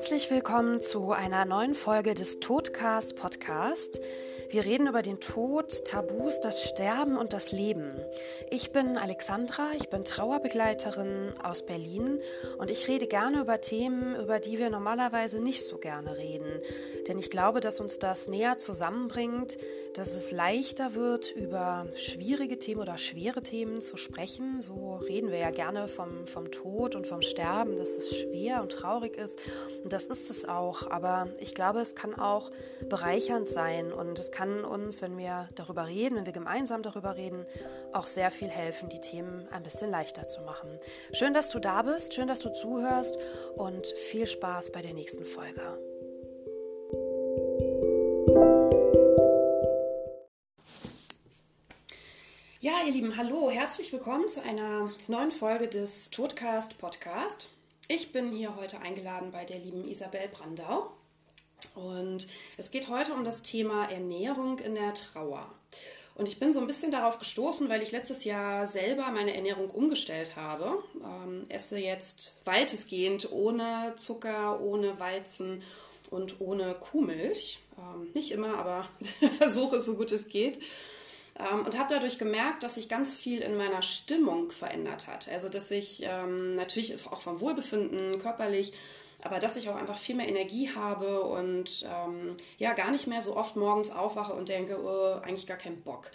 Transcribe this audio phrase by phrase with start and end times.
[0.00, 4.00] Herzlich willkommen zu einer neuen Folge des Todcast Podcast.
[4.48, 7.92] Wir reden über den Tod, Tabus, das Sterben und das Leben.
[8.50, 12.18] Ich bin Alexandra, ich bin Trauerbegleiterin aus Berlin
[12.58, 16.62] und ich rede gerne über Themen, über die wir normalerweise nicht so gerne reden.
[17.06, 19.56] Denn ich glaube, dass uns das näher zusammenbringt,
[19.94, 24.60] dass es leichter wird, über schwierige Themen oder schwere Themen zu sprechen.
[24.60, 28.72] So reden wir ja gerne vom, vom Tod und vom Sterben, dass es schwer und
[28.72, 29.38] traurig ist.
[29.84, 30.90] Und das ist es auch.
[30.90, 32.50] Aber ich glaube, es kann auch
[32.88, 37.46] bereichernd sein und es kann uns, wenn wir darüber reden, wenn wir gemeinsam darüber reden,
[37.92, 40.78] auch sehr viel helfen, die Themen ein bisschen leichter zu machen.
[41.12, 43.18] Schön, dass du da bist, schön, dass du zuhörst
[43.56, 45.78] und viel Spaß bei der nächsten Folge.
[52.62, 57.48] Ja, ihr Lieben, hallo, herzlich willkommen zu einer neuen Folge des Todcast Podcast.
[57.92, 60.92] Ich bin hier heute eingeladen bei der lieben Isabel Brandau.
[61.74, 65.52] Und es geht heute um das Thema Ernährung in der Trauer.
[66.14, 69.70] Und ich bin so ein bisschen darauf gestoßen, weil ich letztes Jahr selber meine Ernährung
[69.70, 70.84] umgestellt habe.
[71.02, 75.60] Ähm, esse jetzt weitestgehend ohne Zucker, ohne Weizen
[76.10, 77.58] und ohne Kuhmilch.
[77.76, 78.88] Ähm, nicht immer, aber
[79.38, 80.60] versuche es so gut es geht.
[81.38, 85.28] Ähm, und habe dadurch gemerkt, dass sich ganz viel in meiner Stimmung verändert hat.
[85.28, 88.72] Also dass ich ähm, natürlich auch vom Wohlbefinden körperlich
[89.22, 93.22] aber dass ich auch einfach viel mehr Energie habe und ähm, ja gar nicht mehr
[93.22, 96.10] so oft morgens aufwache und denke, oh, eigentlich gar keinen Bock.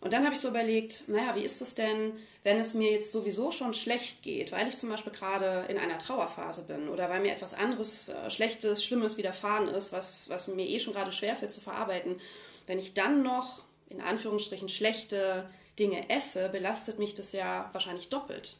[0.00, 3.12] Und dann habe ich so überlegt, naja, wie ist es denn, wenn es mir jetzt
[3.12, 7.20] sowieso schon schlecht geht, weil ich zum Beispiel gerade in einer Trauerphase bin oder weil
[7.20, 11.52] mir etwas anderes äh, Schlechtes, Schlimmes widerfahren ist, was, was mir eh schon gerade schwerfällt
[11.52, 12.18] zu verarbeiten,
[12.66, 18.56] wenn ich dann noch in Anführungsstrichen schlechte Dinge esse, belastet mich das ja wahrscheinlich doppelt.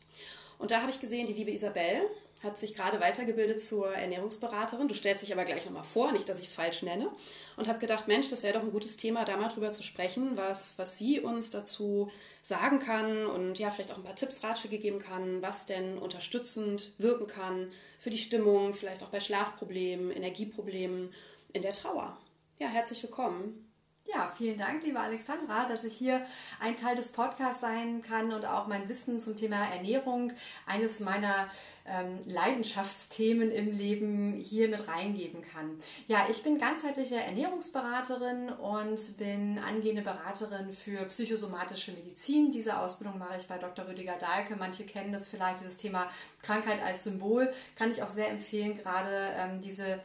[0.58, 2.02] Und da habe ich gesehen, die liebe Isabel
[2.42, 4.88] hat sich gerade weitergebildet zur Ernährungsberaterin.
[4.88, 7.10] Du stellst dich aber gleich nochmal vor, nicht, dass ich es falsch nenne.
[7.56, 10.36] Und habe gedacht, Mensch, das wäre doch ein gutes Thema, da mal drüber zu sprechen,
[10.36, 12.10] was, was sie uns dazu
[12.42, 16.94] sagen kann und ja, vielleicht auch ein paar Tipps, Ratschläge geben kann, was denn unterstützend
[16.96, 21.12] wirken kann für die Stimmung, vielleicht auch bei Schlafproblemen, Energieproblemen
[21.52, 22.16] in der Trauer.
[22.58, 23.69] Ja, herzlich willkommen.
[24.12, 26.26] Ja, vielen Dank, liebe Alexandra, dass ich hier
[26.58, 30.32] ein Teil des Podcasts sein kann und auch mein Wissen zum Thema Ernährung,
[30.66, 31.48] eines meiner
[31.86, 35.78] ähm, Leidenschaftsthemen im Leben hier mit reingeben kann.
[36.08, 42.50] Ja, ich bin ganzheitliche Ernährungsberaterin und bin angehende Beraterin für psychosomatische Medizin.
[42.50, 43.86] Diese Ausbildung mache ich bei Dr.
[43.86, 44.56] Rüdiger Dahlke.
[44.56, 46.10] Manche kennen das vielleicht, dieses Thema
[46.42, 47.52] Krankheit als Symbol.
[47.76, 50.00] Kann ich auch sehr empfehlen, gerade ähm, diese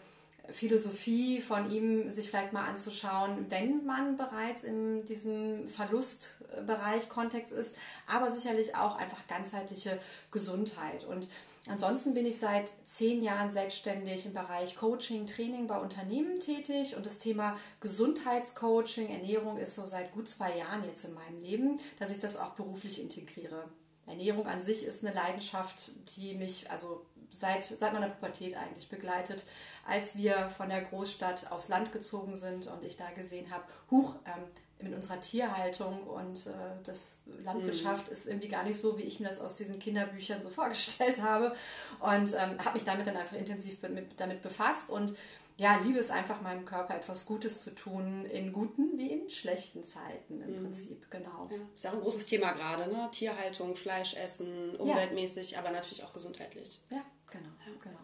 [0.50, 7.76] Philosophie von ihm sich vielleicht mal anzuschauen, wenn man bereits in diesem Verlustbereich Kontext ist,
[8.08, 10.00] aber sicherlich auch einfach ganzheitliche
[10.32, 11.04] Gesundheit.
[11.06, 11.28] Und
[11.68, 17.06] ansonsten bin ich seit zehn Jahren selbstständig im Bereich Coaching, Training bei Unternehmen tätig und
[17.06, 22.12] das Thema Gesundheitscoaching, Ernährung ist so seit gut zwei Jahren jetzt in meinem Leben, dass
[22.12, 23.70] ich das auch beruflich integriere.
[24.08, 29.46] Ernährung an sich ist eine Leidenschaft, die mich also seit, seit meiner Pubertät eigentlich begleitet,
[29.88, 34.16] als wir von der Großstadt aufs Land gezogen sind und ich da gesehen habe, huch,
[34.26, 34.44] ähm,
[34.80, 36.52] mit unserer Tierhaltung und äh,
[36.84, 38.14] das Landwirtschaft mhm.
[38.14, 41.54] ist irgendwie gar nicht so, wie ich mir das aus diesen Kinderbüchern so vorgestellt habe
[42.00, 45.14] und ähm, habe mich damit dann einfach intensiv mit, damit befasst und
[45.58, 49.86] ja, liebe es einfach meinem Körper etwas Gutes zu tun, in guten wie in schlechten
[49.86, 50.56] Zeiten im mhm.
[50.56, 51.48] Prinzip, genau.
[51.50, 53.08] Ja, ist ja auch ein großes Thema gerade, ne?
[53.12, 55.60] Tierhaltung, Fleisch essen, umweltmäßig, ja.
[55.60, 56.82] aber natürlich auch gesundheitlich.
[56.90, 57.06] Ja,
[57.38, 57.82] genau, ja.
[57.84, 58.00] genau.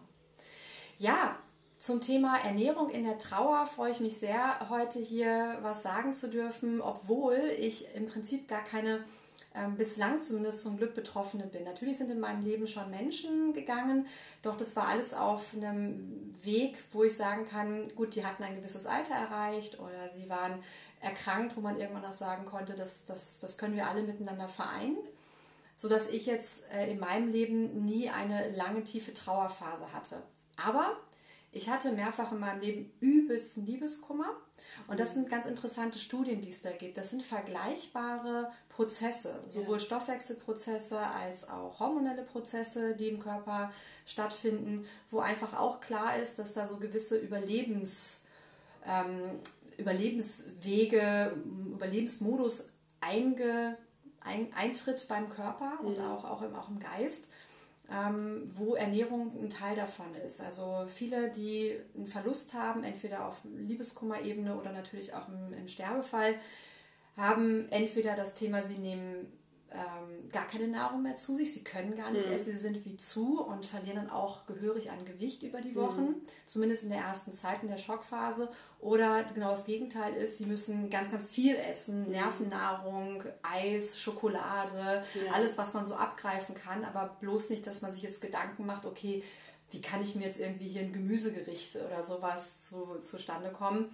[0.99, 1.39] Ja,
[1.81, 6.29] zum Thema Ernährung in der Trauer freue ich mich sehr, heute hier was sagen zu
[6.29, 9.03] dürfen, obwohl ich im Prinzip gar keine
[9.55, 11.63] ähm, bislang zumindest zum Glück Betroffene bin.
[11.63, 14.05] Natürlich sind in meinem Leben schon Menschen gegangen,
[14.43, 18.55] doch das war alles auf einem Weg, wo ich sagen kann, gut, die hatten ein
[18.55, 20.59] gewisses Alter erreicht oder sie waren
[20.99, 24.97] erkrankt, wo man irgendwann auch sagen konnte, das, das, das können wir alle miteinander vereinen
[25.81, 30.21] sodass ich jetzt äh, in meinem Leben nie eine lange, tiefe Trauerphase hatte.
[30.55, 30.95] Aber
[31.51, 34.29] ich hatte mehrfach in meinem Leben übelsten Liebeskummer.
[34.85, 36.97] Und das sind ganz interessante Studien, die es da gibt.
[36.97, 39.79] Das sind vergleichbare Prozesse, sowohl.
[39.79, 43.71] Stoffwechselprozesse als auch hormonelle Prozesse, die im Körper
[44.05, 48.27] stattfinden, wo einfach auch klar ist, dass da so gewisse Überlebens,
[48.85, 49.39] ähm,
[49.79, 51.35] Überlebenswege,
[51.73, 52.69] Überlebensmodus
[52.99, 53.77] einge, ein,
[54.23, 56.03] eintritt beim Körper und mhm.
[56.03, 57.27] auch, auch, im, auch im Geist
[57.91, 60.41] ähm, wo Ernährung ein Teil davon ist.
[60.41, 66.35] Also viele, die einen Verlust haben, entweder auf Liebeskummerebene oder natürlich auch im, im Sterbefall,
[67.17, 69.31] haben entweder das Thema, sie nehmen
[69.73, 72.33] ähm, gar keine Nahrung mehr zu sich, sie können gar nicht mhm.
[72.33, 76.01] essen, sie sind wie zu und verlieren dann auch gehörig an Gewicht über die Wochen,
[76.01, 76.15] mhm.
[76.45, 78.49] zumindest in der ersten Zeit, in der Schockphase.
[78.79, 82.11] Oder genau das Gegenteil ist, sie müssen ganz, ganz viel essen, mhm.
[82.11, 85.31] Nervennahrung, Eis, Schokolade, ja.
[85.33, 88.85] alles, was man so abgreifen kann, aber bloß nicht, dass man sich jetzt Gedanken macht,
[88.85, 89.23] okay,
[89.71, 93.89] wie kann ich mir jetzt irgendwie hier ein Gemüsegericht oder sowas zu, zustande kommen.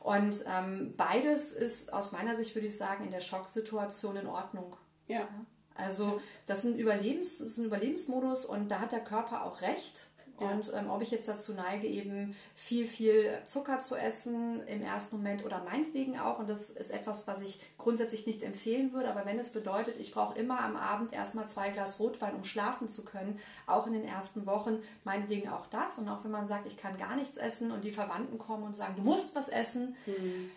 [0.00, 4.76] Und ähm, beides ist aus meiner Sicht, würde ich sagen, in der Schocksituation in Ordnung.
[5.12, 5.28] Ja.
[5.74, 9.62] Also das ist, ein Überlebens, das ist ein Überlebensmodus und da hat der Körper auch
[9.62, 10.08] recht.
[10.42, 15.16] Und ähm, ob ich jetzt dazu neige, eben viel, viel Zucker zu essen im ersten
[15.16, 19.24] Moment oder meinetwegen auch, und das ist etwas, was ich grundsätzlich nicht empfehlen würde, aber
[19.24, 23.04] wenn es bedeutet, ich brauche immer am Abend erstmal zwei Glas Rotwein, um schlafen zu
[23.04, 25.98] können, auch in den ersten Wochen, meinetwegen auch das.
[25.98, 28.74] Und auch wenn man sagt, ich kann gar nichts essen und die Verwandten kommen und
[28.74, 29.94] sagen, du musst was essen.
[30.06, 30.50] Mhm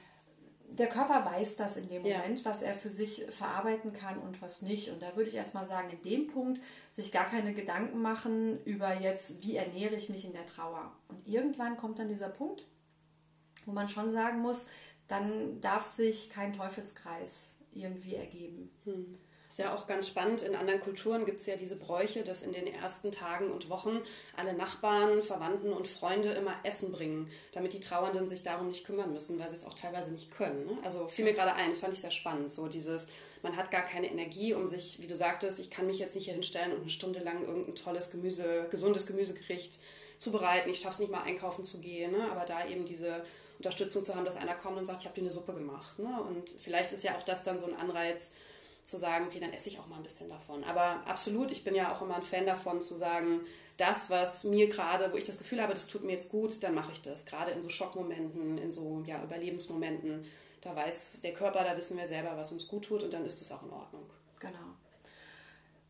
[0.80, 2.46] der Körper weiß das in dem Moment, ja.
[2.46, 4.90] was er für sich verarbeiten kann und was nicht.
[4.90, 6.62] Und da würde ich erstmal sagen, in dem Punkt
[6.92, 10.92] sich gar keine Gedanken machen über jetzt, wie ernähre ich mich in der Trauer.
[11.08, 12.66] Und irgendwann kommt dann dieser Punkt,
[13.66, 14.68] wo man schon sagen muss,
[15.08, 18.72] dann darf sich kein Teufelskreis irgendwie ergeben.
[18.86, 19.18] Hm.
[19.56, 20.42] Ist ja auch ganz spannend.
[20.42, 24.02] In anderen Kulturen gibt es ja diese Bräuche, dass in den ersten Tagen und Wochen
[24.36, 29.14] alle Nachbarn, Verwandten und Freunde immer Essen bringen, damit die Trauernden sich darum nicht kümmern
[29.14, 30.66] müssen, weil sie es auch teilweise nicht können.
[30.66, 30.78] Ne?
[30.84, 32.52] Also fiel mir gerade ein, fand ich sehr spannend.
[32.52, 33.08] So dieses,
[33.44, 36.26] man hat gar keine Energie, um sich, wie du sagtest, ich kann mich jetzt nicht
[36.26, 39.80] hier hinstellen und eine Stunde lang irgendein tolles Gemüse, gesundes Gemüsegericht
[40.18, 40.70] zubereiten.
[40.70, 42.30] Ich schaffe es nicht mal einkaufen zu gehen, ne?
[42.30, 43.24] aber da eben diese
[43.60, 45.98] Unterstützung zu haben, dass einer kommt und sagt, ich habe dir eine Suppe gemacht.
[45.98, 46.22] Ne?
[46.28, 48.32] Und vielleicht ist ja auch das dann so ein Anreiz,
[48.86, 50.64] zu sagen, okay, dann esse ich auch mal ein bisschen davon.
[50.64, 53.42] Aber absolut, ich bin ja auch immer ein Fan davon zu sagen,
[53.78, 56.76] das, was mir gerade, wo ich das Gefühl habe, das tut mir jetzt gut, dann
[56.76, 57.26] mache ich das.
[57.26, 60.26] Gerade in so Schockmomenten, in so ja, Überlebensmomenten,
[60.62, 63.42] da weiß der Körper, da wissen wir selber, was uns gut tut und dann ist
[63.42, 64.06] es auch in Ordnung.
[64.40, 64.76] Genau.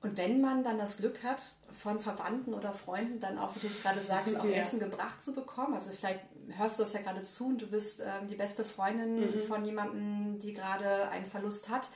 [0.01, 1.41] Und wenn man dann das Glück hat,
[1.71, 4.51] von Verwandten oder Freunden dann auch, wie du es gerade sagst, auch ja.
[4.51, 6.21] Essen gebracht zu bekommen, also vielleicht
[6.57, 9.41] hörst du das ja gerade zu und du bist ähm, die beste Freundin mhm.
[9.41, 11.89] von jemandem, die gerade einen Verlust hat,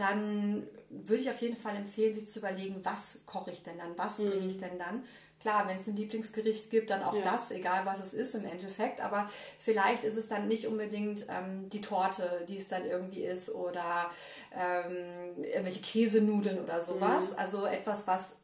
[0.00, 3.96] dann würde ich auf jeden Fall empfehlen, sich zu überlegen, was koche ich denn dann,
[3.96, 4.30] was mhm.
[4.30, 5.04] bringe ich denn dann.
[5.38, 7.22] Klar, wenn es ein Lieblingsgericht gibt, dann auch ja.
[7.22, 9.00] das, egal was es ist im Endeffekt.
[9.00, 13.54] Aber vielleicht ist es dann nicht unbedingt ähm, die Torte, die es dann irgendwie ist,
[13.54, 14.10] oder
[14.54, 17.32] ähm, irgendwelche Käsenudeln oder sowas.
[17.32, 17.38] Mhm.
[17.38, 18.36] Also etwas, was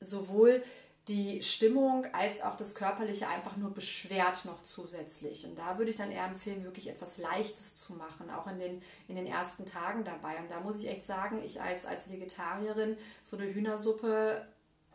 [0.00, 0.62] sowohl
[1.08, 5.44] die Stimmung als auch das Körperliche einfach nur beschwert noch zusätzlich.
[5.44, 8.82] Und da würde ich dann eher empfehlen, wirklich etwas Leichtes zu machen, auch in den,
[9.08, 10.36] in den ersten Tagen dabei.
[10.38, 14.46] Und da muss ich echt sagen, ich als, als Vegetarierin, so eine Hühnersuppe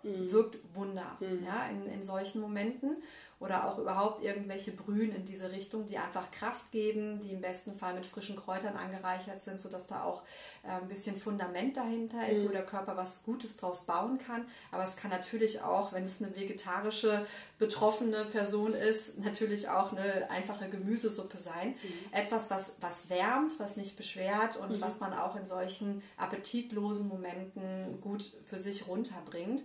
[0.04, 0.32] mhm.
[0.32, 1.44] wirkt Wunder mhm.
[1.46, 3.04] ja, in, in solchen Momenten
[3.40, 7.78] oder auch überhaupt irgendwelche Brühen in diese Richtung, die einfach Kraft geben, die im besten
[7.78, 10.24] Fall mit frischen Kräutern angereichert sind, sodass da auch
[10.64, 12.48] äh, ein bisschen Fundament dahinter ist, mhm.
[12.48, 14.48] wo der Körper was Gutes draus bauen kann.
[14.72, 17.28] Aber es kann natürlich auch, wenn es eine vegetarische
[17.60, 21.70] betroffene Person ist, natürlich auch eine einfache Gemüsesuppe sein.
[21.70, 22.14] Mhm.
[22.14, 24.82] Etwas, was, was wärmt, was nicht beschwert und mhm.
[24.82, 29.64] was man auch in solchen appetitlosen Momenten gut für sich runterbringt.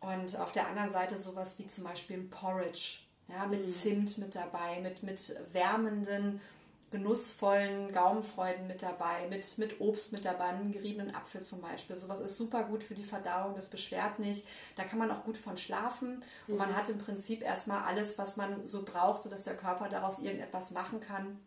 [0.00, 3.70] Und auf der anderen Seite sowas wie zum Beispiel ein Porridge, ja, mit mhm.
[3.70, 6.40] Zimt mit dabei, mit, mit wärmenden,
[6.90, 11.94] genussvollen Gaumenfreuden mit dabei, mit, mit Obst mit dabei, einem geriebenen Apfel zum Beispiel.
[11.94, 14.46] Sowas ist super gut für die Verdauung, das beschwert nicht.
[14.74, 16.76] Da kann man auch gut von schlafen und man mhm.
[16.76, 21.00] hat im Prinzip erstmal alles, was man so braucht, sodass der Körper daraus irgendetwas machen
[21.00, 21.38] kann.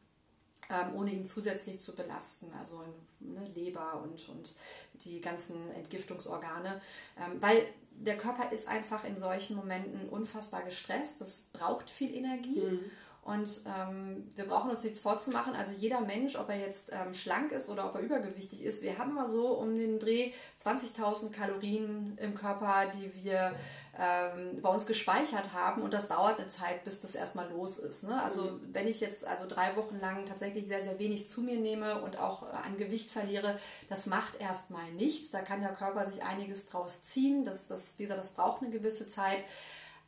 [0.70, 2.82] Ähm, ohne ihn zusätzlich zu belasten, also
[3.20, 4.56] ne, Leber und, und
[4.94, 6.82] die ganzen Entgiftungsorgane.
[7.20, 7.68] Ähm, weil
[8.06, 11.22] der Körper ist einfach in solchen Momenten unfassbar gestresst.
[11.22, 12.62] Das braucht viel Energie.
[12.62, 12.80] Mhm.
[13.24, 15.56] Und ähm, wir brauchen uns nichts vorzumachen.
[15.56, 18.98] Also jeder Mensch, ob er jetzt ähm, schlank ist oder ob er übergewichtig ist, wir
[18.98, 23.56] haben mal so um den Dreh 20.000 Kalorien im Körper, die wir
[24.00, 25.84] ähm, bei uns gespeichert haben.
[25.84, 28.04] Und das dauert eine Zeit, bis das erstmal los ist.
[28.04, 28.22] Ne?
[28.22, 28.70] Also mhm.
[28.72, 32.18] wenn ich jetzt also drei Wochen lang tatsächlich sehr, sehr wenig zu mir nehme und
[32.18, 33.60] auch äh, an Gewicht verliere,
[33.90, 35.30] das macht erstmal nichts.
[35.30, 37.46] Da kann der Körper sich einiges draus ziehen.
[37.46, 39.44] Das, das, wie gesagt, das braucht eine gewisse Zeit.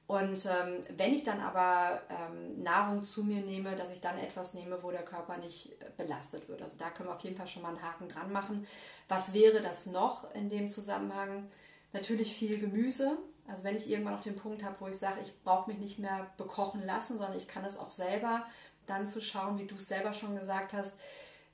[0.07, 4.53] Und ähm, wenn ich dann aber ähm, Nahrung zu mir nehme, dass ich dann etwas
[4.53, 6.61] nehme, wo der Körper nicht belastet wird.
[6.61, 8.67] Also da können wir auf jeden Fall schon mal einen Haken dran machen.
[9.07, 11.47] Was wäre das noch in dem Zusammenhang?
[11.91, 13.17] Natürlich viel Gemüse.
[13.47, 15.99] Also wenn ich irgendwann auf den Punkt habe, wo ich sage, ich brauche mich nicht
[15.99, 18.45] mehr bekochen lassen, sondern ich kann es auch selber,
[18.85, 20.93] dann zu schauen, wie du es selber schon gesagt hast,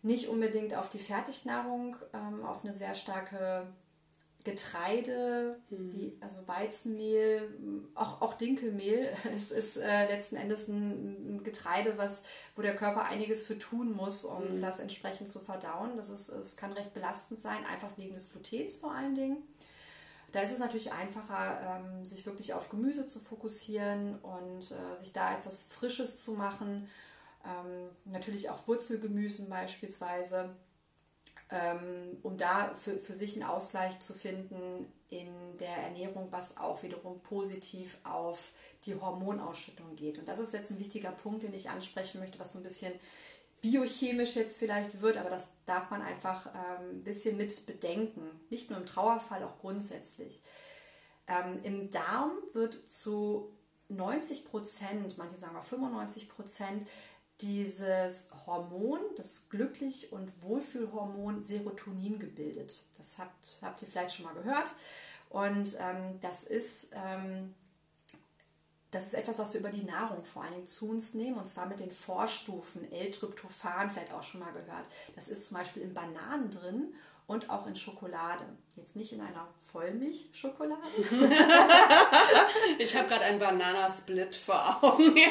[0.01, 3.67] nicht unbedingt auf die Fertignahrung, ähm, auf eine sehr starke
[4.43, 5.91] Getreide, mhm.
[5.93, 7.53] wie, also Weizenmehl,
[7.93, 9.13] auch, auch Dinkelmehl.
[9.33, 12.23] Es ist äh, letzten Endes ein, ein, Getreide, was,
[12.55, 14.61] wo der Körper einiges für tun muss, um mhm.
[14.61, 15.97] das entsprechend zu verdauen.
[15.97, 19.37] Das ist, es kann recht belastend sein, einfach wegen des Glutens vor allen Dingen.
[20.31, 25.11] Da ist es natürlich einfacher, ähm, sich wirklich auf Gemüse zu fokussieren und äh, sich
[25.11, 26.87] da etwas Frisches zu machen.
[27.45, 30.55] Ähm, natürlich auch Wurzelgemüsen beispielsweise
[31.51, 35.27] ähm, um da für, für sich einen Ausgleich zu finden in
[35.59, 38.51] der Ernährung, was auch wiederum positiv auf
[38.85, 40.17] die Hormonausschüttung geht.
[40.17, 42.93] Und das ist jetzt ein wichtiger Punkt, den ich ansprechen möchte, was so ein bisschen
[43.61, 48.23] biochemisch jetzt vielleicht wird, aber das darf man einfach ähm, ein bisschen mit bedenken.
[48.49, 50.41] Nicht nur im Trauerfall, auch grundsätzlich.
[51.27, 53.51] Ähm, Im Darm wird zu
[53.89, 56.87] 90 Prozent, manche sagen auch 95 Prozent,
[57.41, 62.83] dieses Hormon, das Glücklich- und Wohlfühlhormon Serotonin gebildet.
[62.97, 64.73] Das habt, habt ihr vielleicht schon mal gehört.
[65.29, 67.55] Und ähm, das, ist, ähm,
[68.91, 71.47] das ist etwas, was wir über die Nahrung vor allen Dingen zu uns nehmen, und
[71.47, 74.85] zwar mit den Vorstufen, L-Tryptophan, vielleicht auch schon mal gehört.
[75.15, 76.93] Das ist zum Beispiel in Bananen drin
[77.25, 78.43] und auch in Schokolade.
[78.75, 80.81] Jetzt nicht in einer Vollmilchschokolade.
[82.77, 85.15] ich habe gerade einen Bananasplit vor Augen.
[85.17, 85.29] ja,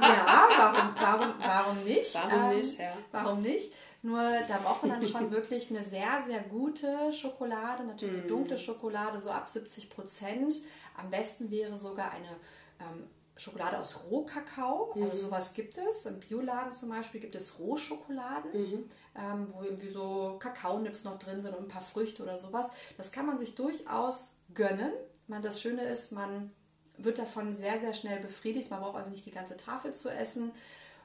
[0.00, 2.14] ja warum, warum, warum nicht?
[2.14, 2.96] Warum ähm, nicht, ja.
[3.10, 3.74] Warum nicht?
[4.00, 8.28] Nur da braucht man dann schon wirklich eine sehr, sehr gute Schokolade, natürlich mm.
[8.28, 10.54] dunkle Schokolade, so ab 70 Prozent.
[10.96, 12.36] Am besten wäre sogar eine
[12.80, 14.92] ähm, Schokolade aus Rohkakao.
[14.94, 15.04] Mhm.
[15.04, 16.06] Also sowas gibt es.
[16.06, 18.84] Im Bioladen zum Beispiel gibt es Rohschokoladen, mhm.
[19.16, 22.70] ähm, wo irgendwie so Kakaonips noch drin sind und ein paar Früchte oder sowas.
[22.96, 24.92] Das kann man sich durchaus gönnen.
[25.26, 26.52] Man, das Schöne ist, man
[26.98, 28.70] wird davon sehr, sehr schnell befriedigt.
[28.70, 30.52] Man braucht also nicht die ganze Tafel zu essen,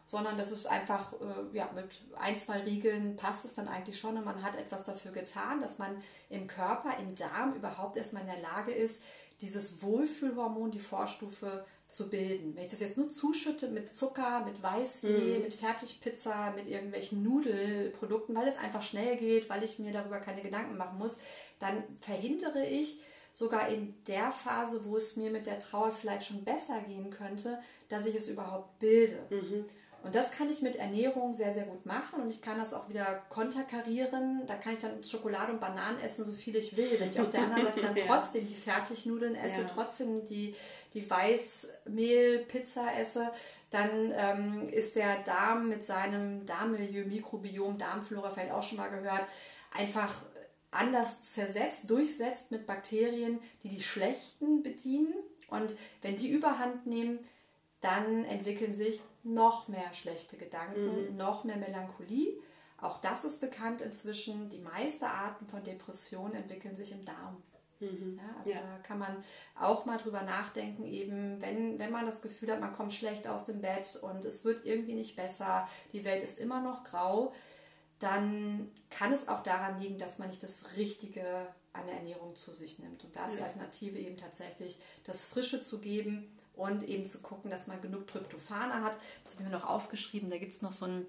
[0.05, 4.17] sondern das ist einfach, äh, ja, mit ein, zwei Riegeln passt es dann eigentlich schon
[4.17, 8.29] und man hat etwas dafür getan, dass man im Körper, im Darm überhaupt erstmal in
[8.29, 9.03] der Lage ist,
[9.41, 12.55] dieses Wohlfühlhormon, die Vorstufe zu bilden.
[12.55, 15.43] Wenn ich das jetzt nur zuschütte mit Zucker, mit Weißmehl, mm.
[15.43, 20.41] mit Fertigpizza, mit irgendwelchen Nudelprodukten, weil es einfach schnell geht, weil ich mir darüber keine
[20.41, 21.19] Gedanken machen muss,
[21.59, 22.99] dann verhindere ich
[23.33, 27.59] sogar in der Phase, wo es mir mit der Trauer vielleicht schon besser gehen könnte,
[27.87, 29.19] dass ich es überhaupt bilde.
[29.29, 29.65] Mhm.
[30.03, 32.87] Und das kann ich mit Ernährung sehr, sehr gut machen und ich kann das auch
[32.87, 34.45] wieder konterkarieren.
[34.45, 36.99] Da kann ich dann Schokolade und Bananen essen, so viel ich will.
[36.99, 39.67] Wenn ich auf der anderen Seite dann trotzdem die Fertignudeln esse, ja.
[39.73, 40.55] trotzdem die,
[40.93, 43.31] die Weißmehl-Pizza esse,
[43.69, 49.25] dann ähm, ist der Darm mit seinem Darmmilieu, Mikrobiom, Darmflora, vielleicht auch schon mal gehört,
[49.73, 50.21] einfach
[50.71, 55.13] anders zersetzt, durchsetzt mit Bakterien, die die schlechten bedienen.
[55.49, 57.19] Und wenn die überhand nehmen,
[57.81, 61.17] dann entwickeln sich noch mehr schlechte Gedanken, mhm.
[61.17, 62.39] noch mehr Melancholie.
[62.79, 64.49] Auch das ist bekannt inzwischen.
[64.49, 67.41] Die meisten Arten von Depressionen entwickeln sich im Darm.
[67.79, 68.17] Mhm.
[68.17, 68.59] Ja, also ja.
[68.59, 69.23] da kann man
[69.59, 73.45] auch mal drüber nachdenken, eben wenn, wenn man das Gefühl hat, man kommt schlecht aus
[73.45, 77.33] dem Bett und es wird irgendwie nicht besser, die Welt ist immer noch grau,
[77.99, 82.53] dann kann es auch daran liegen, dass man nicht das Richtige an der Ernährung zu
[82.53, 83.03] sich nimmt.
[83.03, 83.39] Und da ist ja.
[83.39, 88.07] die Alternative eben tatsächlich, das Frische zu geben, und eben zu gucken, dass man genug
[88.07, 88.97] Tryptophane hat.
[89.23, 90.29] Das habe ich mir noch aufgeschrieben.
[90.29, 91.05] Da gibt es noch so ein,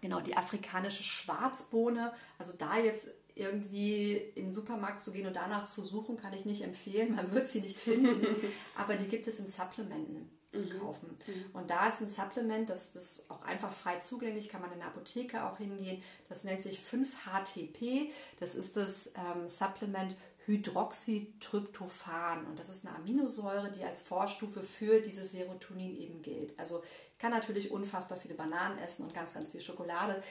[0.00, 2.12] genau, die afrikanische Schwarzbohne.
[2.38, 6.46] Also da jetzt irgendwie in den Supermarkt zu gehen und danach zu suchen, kann ich
[6.46, 7.14] nicht empfehlen.
[7.14, 8.24] Man wird sie nicht finden,
[8.76, 10.80] aber die gibt es in Supplementen zu mhm.
[10.80, 11.18] kaufen.
[11.26, 11.44] Mhm.
[11.52, 14.88] Und da ist ein Supplement, das ist auch einfach frei zugänglich, kann man in der
[14.88, 16.02] Apotheke auch hingehen.
[16.28, 18.10] Das nennt sich 5-HTP.
[18.40, 20.16] Das ist das ähm, Supplement
[20.46, 22.46] Hydroxytryptophan.
[22.46, 26.58] Und das ist eine Aminosäure, die als Vorstufe für dieses Serotonin eben gilt.
[26.58, 30.22] Also ich kann natürlich unfassbar viele Bananen essen und ganz, ganz viel Schokolade.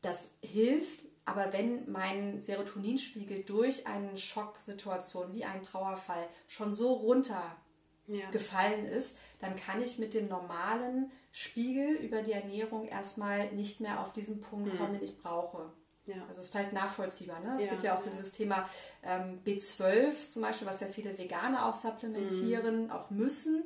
[0.00, 8.84] Das hilft, aber wenn mein Serotoninspiegel durch eine Schocksituation wie einen Trauerfall schon so runtergefallen
[8.84, 8.90] ja.
[8.90, 14.12] ist, dann kann ich mit dem normalen Spiegel über die Ernährung erstmal nicht mehr auf
[14.12, 14.78] diesen Punkt hm.
[14.78, 14.98] kommen, mhm.
[14.98, 15.72] den ich brauche.
[16.06, 16.16] Ja.
[16.28, 17.40] Also es ist halt nachvollziehbar.
[17.40, 17.54] Ne?
[17.56, 18.68] Es ja, gibt ja auch so dieses Thema
[19.02, 22.90] ähm, B12 zum Beispiel, was ja viele Veganer auch supplementieren, mhm.
[22.90, 23.64] auch müssen.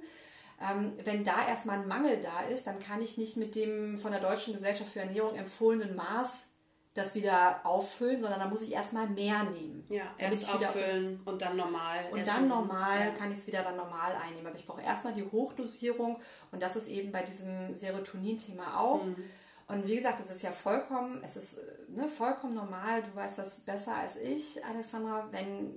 [0.60, 4.12] Ähm, wenn da erstmal ein Mangel da ist, dann kann ich nicht mit dem von
[4.12, 6.46] der Deutschen Gesellschaft für Ernährung empfohlenen Maß
[6.94, 9.84] das wieder auffüllen, sondern dann muss ich erstmal mehr nehmen.
[9.88, 11.98] Ja, erst auffüllen und dann normal.
[12.10, 12.26] Und essen.
[12.26, 13.10] dann normal ja.
[13.12, 14.48] kann ich es wieder dann normal einnehmen.
[14.48, 16.18] Aber ich brauche erstmal die Hochdosierung
[16.50, 19.04] und das ist eben bei diesem Serotonin-Thema auch.
[19.04, 19.16] Mhm
[19.68, 21.58] und wie gesagt, es ist ja vollkommen, es ist
[21.88, 25.74] ne, vollkommen normal, du weißt das besser als ich, Alexandra, wenn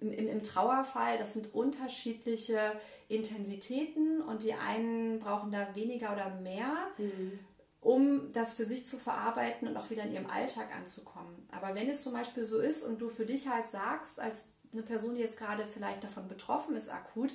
[0.00, 2.72] im, im, Trauerfall, das sind unterschiedliche
[3.08, 7.38] Intensitäten und die einen brauchen da weniger oder mehr, mhm.
[7.80, 11.46] um das für sich zu verarbeiten und auch wieder in ihrem Alltag anzukommen.
[11.50, 14.44] Aber Aber wenn es zum Beispiel so ist und du für dich halt sagst, als
[14.72, 17.34] eine Person, die jetzt gerade vielleicht davon betroffen ist, akut,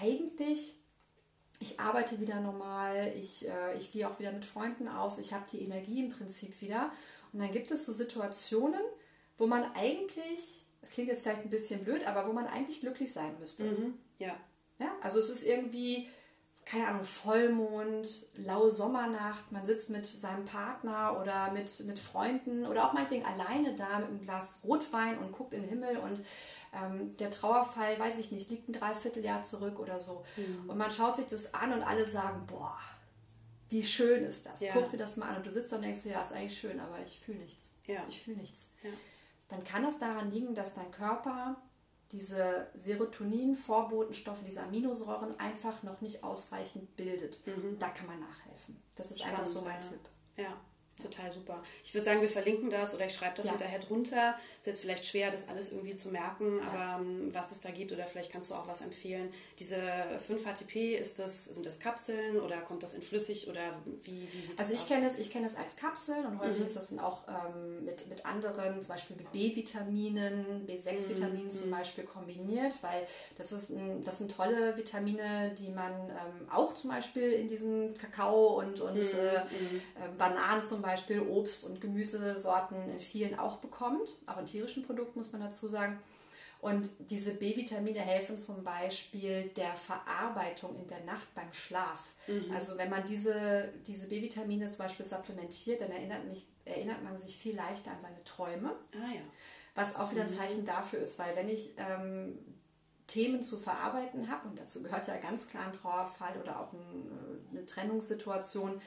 [0.00, 0.81] eigentlich,
[1.62, 5.44] ich arbeite wieder normal, ich, äh, ich gehe auch wieder mit Freunden aus, ich habe
[5.50, 6.92] die Energie im Prinzip wieder.
[7.32, 8.80] Und dann gibt es so Situationen,
[9.38, 13.12] wo man eigentlich, es klingt jetzt vielleicht ein bisschen blöd, aber wo man eigentlich glücklich
[13.12, 13.64] sein müsste.
[13.64, 13.94] Mhm.
[14.18, 14.36] Ja.
[14.78, 14.92] ja.
[15.00, 16.08] Also es ist irgendwie,
[16.64, 22.86] keine Ahnung, Vollmond, laue Sommernacht, man sitzt mit seinem Partner oder mit, mit Freunden oder
[22.86, 26.20] auch meinetwegen alleine da mit einem Glas Rotwein und guckt in den Himmel und
[26.72, 30.24] ähm, der Trauerfall, weiß ich nicht, liegt ein Dreivierteljahr zurück oder so.
[30.36, 30.70] Mhm.
[30.70, 32.78] Und man schaut sich das an und alle sagen, boah,
[33.68, 34.60] wie schön ist das?
[34.60, 34.72] Ja.
[34.72, 36.98] Guck dir das mal an und du sitzt und denkst, ja, ist eigentlich schön, aber
[37.04, 37.72] ich fühle nichts.
[37.86, 38.02] Ja.
[38.08, 38.70] Ich fühle nichts.
[38.82, 38.90] Ja.
[39.48, 41.56] Dann kann das daran liegen, dass dein Körper
[42.12, 47.44] diese Serotonin-Vorbotenstoffe, diese Aminosäuren einfach noch nicht ausreichend bildet.
[47.46, 47.78] Mhm.
[47.78, 48.80] Da kann man nachhelfen.
[48.94, 50.00] Das ist Spannend, einfach so mein Tipp.
[50.36, 50.60] Ja.
[51.00, 51.62] Total super.
[51.84, 53.52] Ich würde sagen, wir verlinken das oder ich schreibe das ja.
[53.52, 54.36] hinterher drunter.
[54.60, 56.64] Ist jetzt vielleicht schwer, das alles irgendwie zu merken, ja.
[56.64, 59.32] aber ähm, was es da gibt oder vielleicht kannst du auch was empfehlen.
[59.58, 63.60] Diese 5-HTP, ist das, sind das Kapseln oder kommt das in flüssig oder
[64.04, 66.66] wie, wie sieht das Also ich kenne das, kenn das als Kapseln und häufig mhm.
[66.66, 71.50] ist das dann auch ähm, mit, mit anderen, zum Beispiel mit B-Vitaminen, B6-Vitaminen mhm.
[71.50, 73.06] zum Beispiel kombiniert, weil
[73.36, 77.94] das, ist ein, das sind tolle Vitamine, die man ähm, auch zum Beispiel in diesem
[77.94, 79.18] Kakao und, und mhm.
[79.18, 79.42] äh, äh,
[80.18, 84.16] Bananen zum Beispiel Obst- und Gemüsesorten in vielen auch bekommt.
[84.26, 85.98] Auch in tierischen Produkten muss man dazu sagen.
[86.62, 92.12] Und diese B-Vitamine helfen zum Beispiel der Verarbeitung in der Nacht beim Schlaf.
[92.28, 92.52] Mhm.
[92.54, 97.36] Also wenn man diese, diese B-Vitamine zum Beispiel supplementiert, dann erinnert, mich, erinnert man sich
[97.36, 98.76] viel leichter an seine Träume.
[98.94, 99.22] Ah, ja.
[99.74, 100.36] Was auch wieder ein mhm.
[100.36, 102.38] Zeichen dafür ist, weil wenn ich ähm,
[103.08, 106.78] Themen zu verarbeiten habe, und dazu gehört ja ganz klar ein Trauerfall oder auch ein,
[106.78, 108.80] äh, eine Trennungssituation,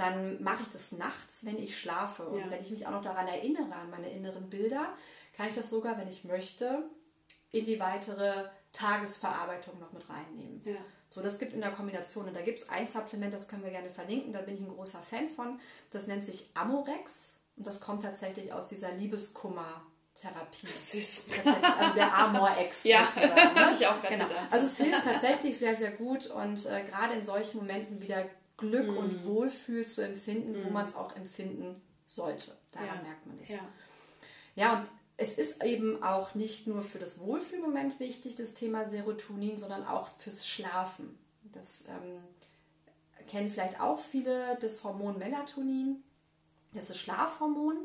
[0.00, 2.26] dann mache ich das nachts, wenn ich schlafe.
[2.26, 2.50] Und ja.
[2.50, 4.94] wenn ich mich auch noch daran erinnere, an meine inneren Bilder,
[5.36, 6.84] kann ich das sogar, wenn ich möchte,
[7.52, 10.62] in die weitere Tagesverarbeitung noch mit reinnehmen.
[10.64, 10.76] Ja.
[11.10, 12.26] So, das gibt in der Kombination.
[12.26, 14.68] Und da gibt es ein Supplement, das können wir gerne verlinken, da bin ich ein
[14.68, 15.60] großer Fan von.
[15.90, 19.82] Das nennt sich Amorex und das kommt tatsächlich aus dieser Liebeskummer.
[20.14, 20.66] Therapie.
[20.66, 21.26] Süß.
[21.78, 23.54] Also der Amor-Ex ja, sozusagen.
[23.54, 23.70] Ne?
[23.78, 24.26] ich auch genau.
[24.26, 24.48] Gedacht.
[24.50, 28.26] Also es hilft tatsächlich sehr, sehr gut und äh, gerade in solchen Momenten wieder
[28.60, 28.96] Glück mhm.
[28.96, 30.64] und Wohlfühl zu empfinden, mhm.
[30.64, 32.56] wo man es auch empfinden sollte.
[32.72, 33.02] Daran ja.
[33.02, 33.48] merkt man das.
[33.48, 33.68] Ja.
[34.54, 39.58] ja, und es ist eben auch nicht nur für das Wohlfühlmoment wichtig, das Thema Serotonin,
[39.58, 41.18] sondern auch fürs Schlafen.
[41.52, 42.22] Das ähm,
[43.26, 46.02] kennen vielleicht auch viele das Hormon Melatonin.
[46.72, 47.76] Das ist Schlafhormon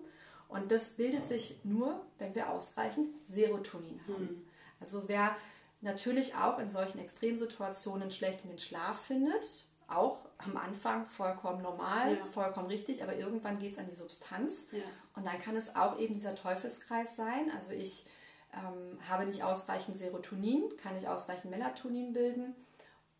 [0.47, 4.23] und das bildet sich nur, wenn wir ausreichend Serotonin haben.
[4.23, 4.47] Mhm.
[4.79, 5.35] Also wer
[5.81, 12.17] natürlich auch in solchen Extremsituationen schlecht in den Schlaf findet, auch am Anfang vollkommen normal,
[12.17, 12.25] ja.
[12.25, 14.67] vollkommen richtig, aber irgendwann geht es an die Substanz.
[14.71, 14.83] Ja.
[15.15, 17.51] Und dann kann es auch eben dieser Teufelskreis sein.
[17.53, 18.05] Also ich
[18.53, 22.55] ähm, habe nicht ausreichend Serotonin, kann nicht ausreichend Melatonin bilden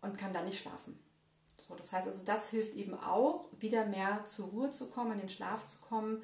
[0.02, 1.00] und kann dann nicht schlafen.
[1.58, 5.20] So, das heißt also, das hilft eben auch, wieder mehr zur Ruhe zu kommen, in
[5.20, 6.24] den Schlaf zu kommen.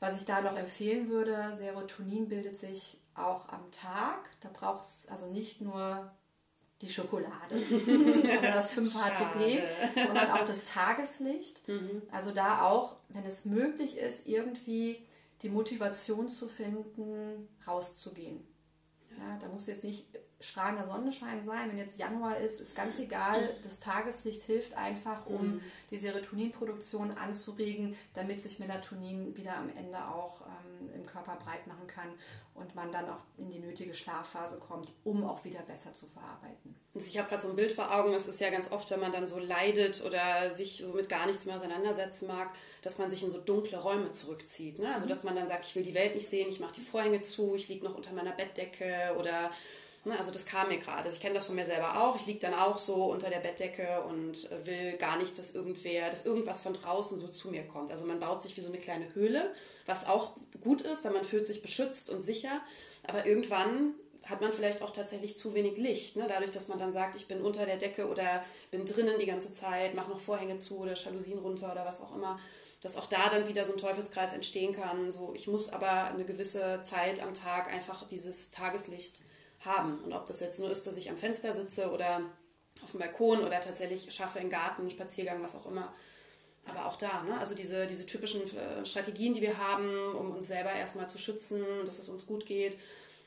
[0.00, 4.18] Was ich da noch empfehlen würde, Serotonin bildet sich auch am Tag.
[4.40, 6.10] Da braucht es also nicht nur
[6.82, 7.54] die Schokolade
[8.38, 9.62] oder das 5-HTP,
[10.06, 11.66] sondern auch das Tageslicht.
[11.68, 12.02] Mhm.
[12.10, 15.02] Also da auch, wenn es möglich ist, irgendwie
[15.42, 18.46] die Motivation zu finden, rauszugehen.
[19.18, 20.06] Ja, da muss jetzt nicht
[20.40, 21.70] strahlender Sonnenschein sein.
[21.70, 23.56] Wenn jetzt Januar ist, ist ganz egal.
[23.62, 25.60] Das Tageslicht hilft einfach, um mhm.
[25.90, 30.61] die Serotoninproduktion anzuregen, damit sich Melatonin wieder am Ende auch ähm,
[31.02, 32.08] im Körper breit machen kann
[32.54, 36.74] und man dann auch in die nötige Schlafphase kommt, um auch wieder besser zu verarbeiten.
[36.94, 39.12] Ich habe gerade so ein Bild vor Augen, es ist ja ganz oft, wenn man
[39.12, 42.50] dann so leidet oder sich so mit gar nichts mehr auseinandersetzen mag,
[42.82, 44.78] dass man sich in so dunkle Räume zurückzieht.
[44.78, 44.92] Ne?
[44.92, 45.10] Also mhm.
[45.10, 47.54] dass man dann sagt, ich will die Welt nicht sehen, ich mache die Vorhänge zu,
[47.54, 49.50] ich liege noch unter meiner Bettdecke oder
[50.10, 51.04] also das kam mir gerade.
[51.04, 52.16] Also ich kenne das von mir selber auch.
[52.16, 56.26] Ich liege dann auch so unter der Bettdecke und will gar nicht, dass irgendwer, dass
[56.26, 57.92] irgendwas von draußen so zu mir kommt.
[57.92, 59.54] Also man baut sich wie so eine kleine Höhle,
[59.86, 62.60] was auch gut ist, weil man fühlt sich beschützt und sicher.
[63.04, 66.16] Aber irgendwann hat man vielleicht auch tatsächlich zu wenig Licht.
[66.16, 66.26] Ne?
[66.28, 69.52] Dadurch, dass man dann sagt, ich bin unter der Decke oder bin drinnen die ganze
[69.52, 72.40] Zeit, mache noch Vorhänge zu oder Jalousien runter oder was auch immer
[72.82, 75.12] dass auch da dann wieder so ein Teufelskreis entstehen kann.
[75.12, 79.20] So, ich muss aber eine gewisse Zeit am Tag einfach dieses Tageslicht
[79.64, 79.98] haben.
[80.04, 82.20] Und ob das jetzt nur ist, dass ich am Fenster sitze oder
[82.82, 85.92] auf dem Balkon oder tatsächlich schaffe im Garten, Spaziergang, was auch immer.
[86.66, 87.38] Aber auch da, ne?
[87.38, 91.62] also diese, diese typischen äh, Strategien, die wir haben, um uns selber erstmal zu schützen,
[91.84, 92.76] dass es uns gut geht.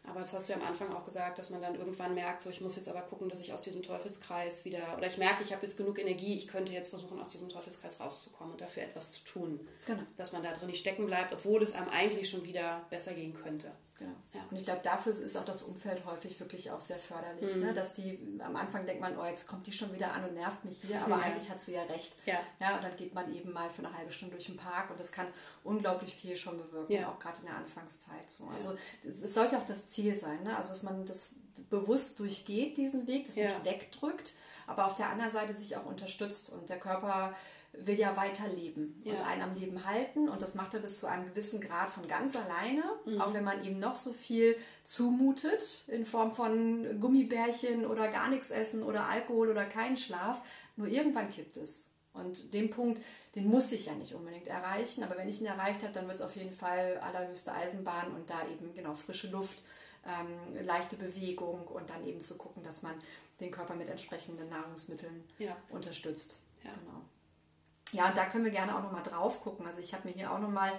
[0.08, 2.50] Aber das hast du ja am Anfang auch gesagt, dass man dann irgendwann merkt, so
[2.50, 5.52] ich muss jetzt aber gucken, dass ich aus diesem Teufelskreis wieder, oder ich merke, ich
[5.52, 9.12] habe jetzt genug Energie, ich könnte jetzt versuchen, aus diesem Teufelskreis rauszukommen und dafür etwas
[9.12, 9.68] zu tun.
[9.88, 10.04] Genau.
[10.16, 13.34] Dass man da drin nicht stecken bleibt, obwohl es einem eigentlich schon wieder besser gehen
[13.34, 13.72] könnte.
[13.98, 14.16] Genau.
[14.34, 14.42] Ja.
[14.50, 17.56] Und ich glaube, dafür ist auch das Umfeld häufig wirklich auch sehr förderlich.
[17.56, 17.62] Mhm.
[17.62, 17.74] Ne?
[17.74, 20.66] Dass die am Anfang denkt man, oh, jetzt kommt die schon wieder an und nervt
[20.66, 21.22] mich hier, aber ja.
[21.24, 22.14] eigentlich hat sie ja recht.
[22.26, 22.40] Ja.
[22.60, 22.76] ja.
[22.76, 25.12] Und dann geht man eben mal für eine halbe Stunde durch den Park und das
[25.12, 25.28] kann
[25.64, 27.10] unglaublich viel schon bewirken, ja.
[27.10, 28.30] auch gerade in der Anfangszeit.
[28.30, 28.48] So.
[28.48, 30.56] Also es sollte auch das Ziel sein, ne?
[30.58, 31.32] also dass man das
[31.70, 34.34] bewusst durchgeht, diesen Weg, das nicht wegdrückt,
[34.68, 37.34] aber auf der anderen Seite sich auch unterstützt und der Körper
[37.80, 39.14] will ja weiterleben ja.
[39.14, 40.30] und einen am Leben halten.
[40.30, 43.22] Und das macht er bis zu einem gewissen Grad von ganz alleine, mhm.
[43.22, 48.52] auch wenn man ihm noch so viel zumutet in Form von Gummibärchen oder gar nichts
[48.52, 50.42] essen oder Alkohol oder keinen Schlaf.
[50.76, 51.90] Nur irgendwann kippt es.
[52.14, 53.02] Und den Punkt,
[53.36, 55.04] den muss ich ja nicht unbedingt erreichen.
[55.04, 58.30] Aber wenn ich ihn erreicht habe, dann wird es auf jeden Fall allerhöchste Eisenbahn und
[58.30, 59.64] da eben genau frische Luft,
[60.06, 62.94] ähm, leichte Bewegung und dann eben zu gucken, dass man
[63.40, 65.56] den Körper mit entsprechenden Nahrungsmitteln ja.
[65.70, 66.40] unterstützt.
[66.64, 66.72] Ja.
[66.72, 67.02] Genau.
[67.92, 69.66] Ja, und da können wir gerne auch nochmal drauf gucken.
[69.66, 70.72] Also ich habe mir hier auch nochmal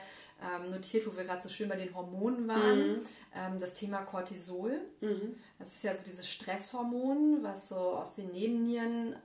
[0.42, 3.03] ähm, notiert, wo wir gerade so schön bei den Hormonen waren, mhm.
[3.35, 4.81] ähm, das Thema Cortisol.
[5.01, 5.37] Mhm.
[5.59, 9.16] Das ist ja so dieses Stresshormon, was so aus den Nebennieren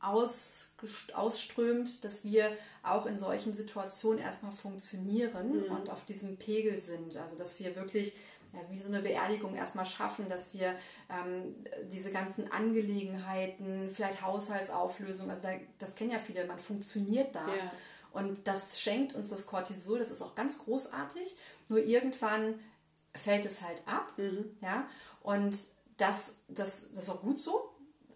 [0.00, 0.74] aus,
[1.14, 5.72] ausströmt, dass wir auch in solchen Situationen erstmal funktionieren mhm.
[5.72, 7.16] und auf diesem Pegel sind.
[7.16, 8.12] Also dass wir wirklich
[8.58, 10.74] also wie so eine Beerdigung erstmal schaffen, dass wir
[11.10, 11.54] ähm,
[11.90, 17.46] diese ganzen Angelegenheiten, vielleicht Haushaltsauflösung, also da, das kennen ja viele, man funktioniert da.
[17.46, 17.72] Ja.
[18.12, 21.36] Und das schenkt uns das Cortisol, das ist auch ganz großartig.
[21.68, 22.58] Nur irgendwann
[23.14, 24.12] fällt es halt ab.
[24.16, 24.56] Mhm.
[24.60, 24.88] Ja?
[25.22, 25.56] Und
[25.98, 27.70] das, das, das ist auch gut so.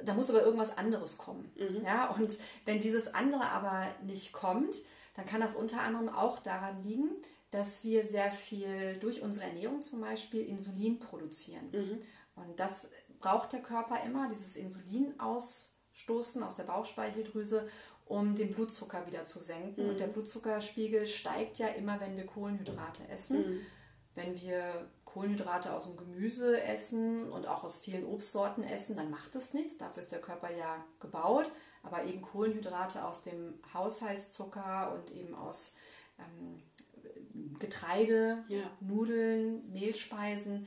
[0.05, 1.51] Da muss aber irgendwas anderes kommen.
[1.57, 1.85] Mhm.
[1.85, 2.11] Ja?
[2.11, 4.83] Und wenn dieses andere aber nicht kommt,
[5.15, 7.11] dann kann das unter anderem auch daran liegen,
[7.53, 11.71] dass wir sehr viel durch unsere Ernährung zum Beispiel Insulin produzieren.
[11.71, 11.99] Mhm.
[12.35, 12.89] Und das
[13.21, 17.69] braucht der Körper immer, dieses Insulin ausstoßen aus der Bauchspeicheldrüse,
[18.07, 19.85] um den Blutzucker wieder zu senken.
[19.85, 19.91] Mhm.
[19.91, 23.39] Und der Blutzuckerspiegel steigt ja immer, wenn wir Kohlenhydrate essen.
[23.39, 23.61] Mhm.
[24.15, 29.35] Wenn wir Kohlenhydrate aus dem Gemüse essen und auch aus vielen Obstsorten essen, dann macht
[29.35, 29.77] es nichts.
[29.77, 31.51] Dafür ist der Körper ja gebaut.
[31.83, 35.75] Aber eben Kohlenhydrate aus dem Haushaltszucker und eben aus
[36.19, 36.63] ähm,
[37.59, 38.63] Getreide, ja.
[38.81, 40.67] Nudeln, Mehlspeisen.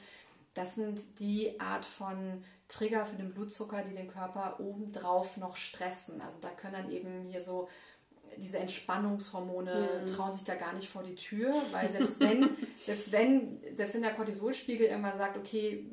[0.54, 6.22] Das sind die Art von Trigger für den Blutzucker, die den Körper obendrauf noch stressen.
[6.22, 7.68] Also da können dann eben hier so
[8.38, 10.08] diese Entspannungshormone mhm.
[10.08, 12.50] trauen sich da gar nicht vor die Tür, weil selbst wenn,
[12.84, 15.86] selbst wenn, selbst wenn der Cortisolspiegel irgendwann sagt, okay,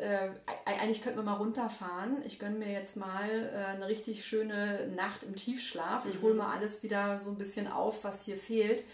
[0.00, 0.30] äh,
[0.64, 2.22] eigentlich könnten wir mal runterfahren.
[2.24, 6.06] Ich gönne mir jetzt mal äh, eine richtig schöne Nacht im Tiefschlaf.
[6.06, 6.38] Ich hole mhm.
[6.38, 8.84] mal alles wieder so ein bisschen auf, was hier fehlt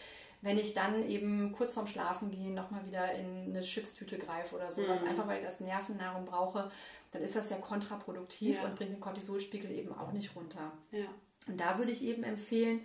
[0.42, 4.70] wenn ich dann eben kurz vorm Schlafen gehen nochmal wieder in eine Chipstüte greife oder
[4.70, 5.08] sowas, mhm.
[5.08, 6.70] einfach weil ich das Nervennahrung brauche,
[7.10, 8.64] dann ist das ja kontraproduktiv ja.
[8.64, 10.72] und bringt den Cortisolspiegel eben auch nicht runter.
[10.90, 11.06] Ja.
[11.48, 12.80] Und da würde ich eben empfehlen,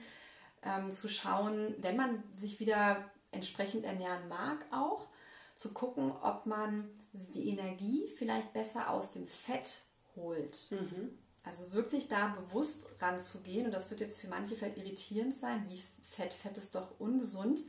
[0.64, 5.08] ähm, zu schauen, wenn man sich wieder entsprechend ernähren mag, auch
[5.56, 9.84] zu gucken, ob man die Energie vielleicht besser aus dem Fett
[10.16, 10.72] holt.
[10.72, 11.18] Mhm.
[11.44, 15.82] Also wirklich da bewusst ranzugehen, und das wird jetzt für manche vielleicht irritierend sein, wie
[16.04, 17.62] Fett, Fett ist doch ungesund.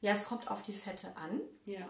[0.00, 1.40] Ja, es kommt auf die Fette an.
[1.64, 1.88] Ja.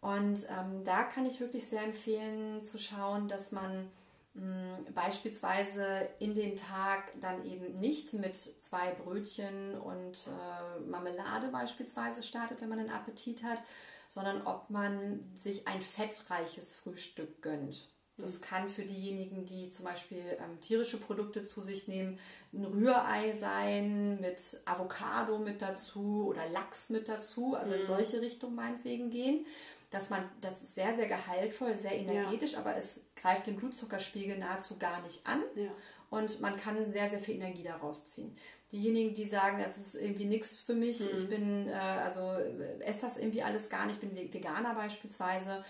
[0.00, 3.90] Und ähm, da kann ich wirklich sehr empfehlen zu schauen, dass man
[4.34, 11.48] mh, hm, beispielsweise in den Tag dann eben nicht mit zwei Brötchen und äh, Marmelade
[11.48, 13.62] beispielsweise startet, wenn man einen Appetit hat,
[14.08, 17.88] sondern ob man sich ein fettreiches Frühstück gönnt.
[18.18, 22.18] Das kann für diejenigen, die zum Beispiel ähm, tierische Produkte zu sich nehmen,
[22.52, 27.80] ein Rührei sein mit Avocado mit dazu oder Lachs mit dazu, also mhm.
[27.80, 29.46] in solche Richtungen meinetwegen gehen.
[29.90, 32.58] Dass man, das ist sehr, sehr gehaltvoll, sehr energetisch, ja.
[32.58, 35.42] aber es greift den Blutzuckerspiegel nahezu gar nicht an.
[35.54, 35.70] Ja.
[36.10, 38.34] Und man kann sehr, sehr viel Energie daraus ziehen.
[38.72, 41.08] Diejenigen, die sagen, das ist irgendwie nichts für mich, mhm.
[41.14, 45.64] ich bin, äh, also äh, esse das irgendwie alles gar nicht, ich bin Veganer beispielsweise,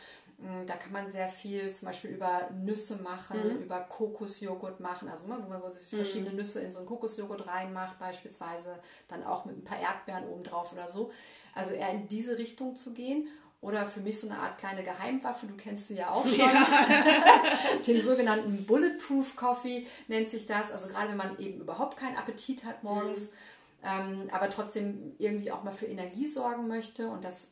[0.67, 3.63] da kann man sehr viel zum Beispiel über Nüsse machen, mhm.
[3.63, 6.37] über Kokosjoghurt machen, also wo man sich verschiedene mhm.
[6.37, 10.73] Nüsse in so einen Kokosjoghurt reinmacht, beispielsweise dann auch mit ein paar Erdbeeren oben drauf
[10.73, 11.11] oder so.
[11.55, 13.27] Also eher in diese Richtung zu gehen.
[13.61, 16.39] Oder für mich so eine Art kleine Geheimwaffe, du kennst sie ja auch schon.
[16.39, 16.65] Ja.
[17.89, 20.71] Den sogenannten Bulletproof Coffee nennt sich das.
[20.71, 23.35] Also gerade wenn man eben überhaupt keinen Appetit hat morgens, mhm.
[23.83, 27.09] ähm, aber trotzdem irgendwie auch mal für Energie sorgen möchte.
[27.09, 27.49] Und das,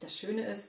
[0.00, 0.68] das Schöne ist,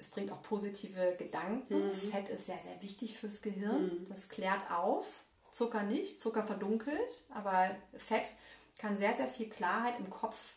[0.00, 1.86] es bringt auch positive Gedanken.
[1.86, 1.92] Mhm.
[1.92, 3.82] Fett ist sehr, sehr wichtig fürs Gehirn.
[3.84, 4.08] Mhm.
[4.08, 5.24] Das klärt auf.
[5.52, 6.20] Zucker nicht.
[6.20, 7.24] Zucker verdunkelt.
[7.34, 8.32] Aber Fett
[8.78, 10.56] kann sehr, sehr viel Klarheit im Kopf,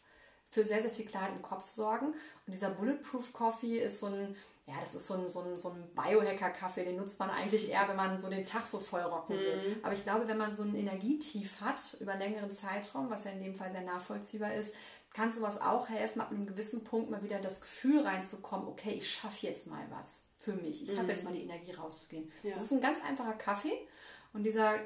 [0.50, 2.14] für sehr, sehr viel Klarheit im Kopf sorgen.
[2.48, 5.72] Und dieser Bulletproof Coffee ist so ein ja, das ist so ein, so ein, so
[5.72, 9.36] ein Biohacker-Kaffee, den nutzt man eigentlich eher, wenn man so den Tag so voll rocken
[9.36, 9.58] will.
[9.58, 9.84] Mhm.
[9.84, 13.32] Aber ich glaube, wenn man so ein Energietief hat über einen längeren Zeitraum, was ja
[13.32, 14.74] in dem Fall sehr nachvollziehbar ist,
[15.14, 19.10] kann sowas auch helfen, ab einem gewissen Punkt mal wieder das Gefühl reinzukommen, okay, ich
[19.10, 20.84] schaffe jetzt mal was für mich.
[20.84, 21.00] Ich mhm.
[21.00, 22.30] habe jetzt mal die Energie rauszugehen.
[22.42, 22.54] Ja.
[22.54, 23.88] Das ist ein ganz einfacher Kaffee
[24.34, 24.80] und dieser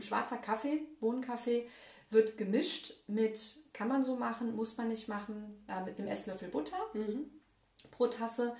[0.00, 1.66] schwarzer Kaffee, Bohnenkaffee,
[2.10, 6.48] wird gemischt mit, kann man so machen, muss man nicht machen, äh, mit einem Esslöffel
[6.48, 7.30] Butter mhm.
[7.90, 8.54] pro Tasse.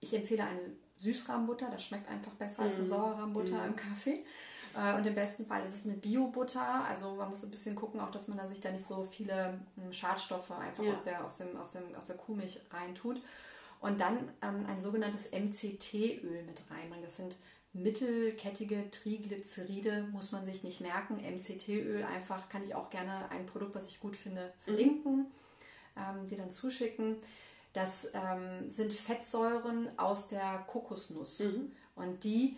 [0.00, 2.68] Ich empfehle eine Süßrahmbutter, das schmeckt einfach besser mhm.
[2.68, 2.88] als eine mhm.
[2.88, 3.66] Sauerrahmbutter mhm.
[3.66, 4.24] im Kaffee.
[4.76, 6.84] Äh, und im besten Fall ist es eine Bio-Butter.
[6.84, 9.58] Also man muss ein bisschen gucken, auch dass man da sich da nicht so viele
[9.76, 10.92] hm, Schadstoffe einfach ja.
[10.92, 13.20] aus, der, aus, dem, aus, dem, aus der Kuhmilch reintut.
[13.80, 17.02] Und dann ähm, ein sogenanntes MCT-Öl mit reinbringen.
[17.02, 17.38] Das sind
[17.72, 21.16] mittelkettige Triglyceride, muss man sich nicht merken.
[21.16, 25.26] MCT-Öl einfach, kann ich auch gerne ein Produkt, was ich gut finde, verlinken, mhm.
[25.96, 27.16] ähm, dir dann zuschicken.
[27.74, 31.40] Das ähm, sind Fettsäuren aus der Kokosnuss.
[31.40, 31.72] Mhm.
[31.94, 32.56] Und die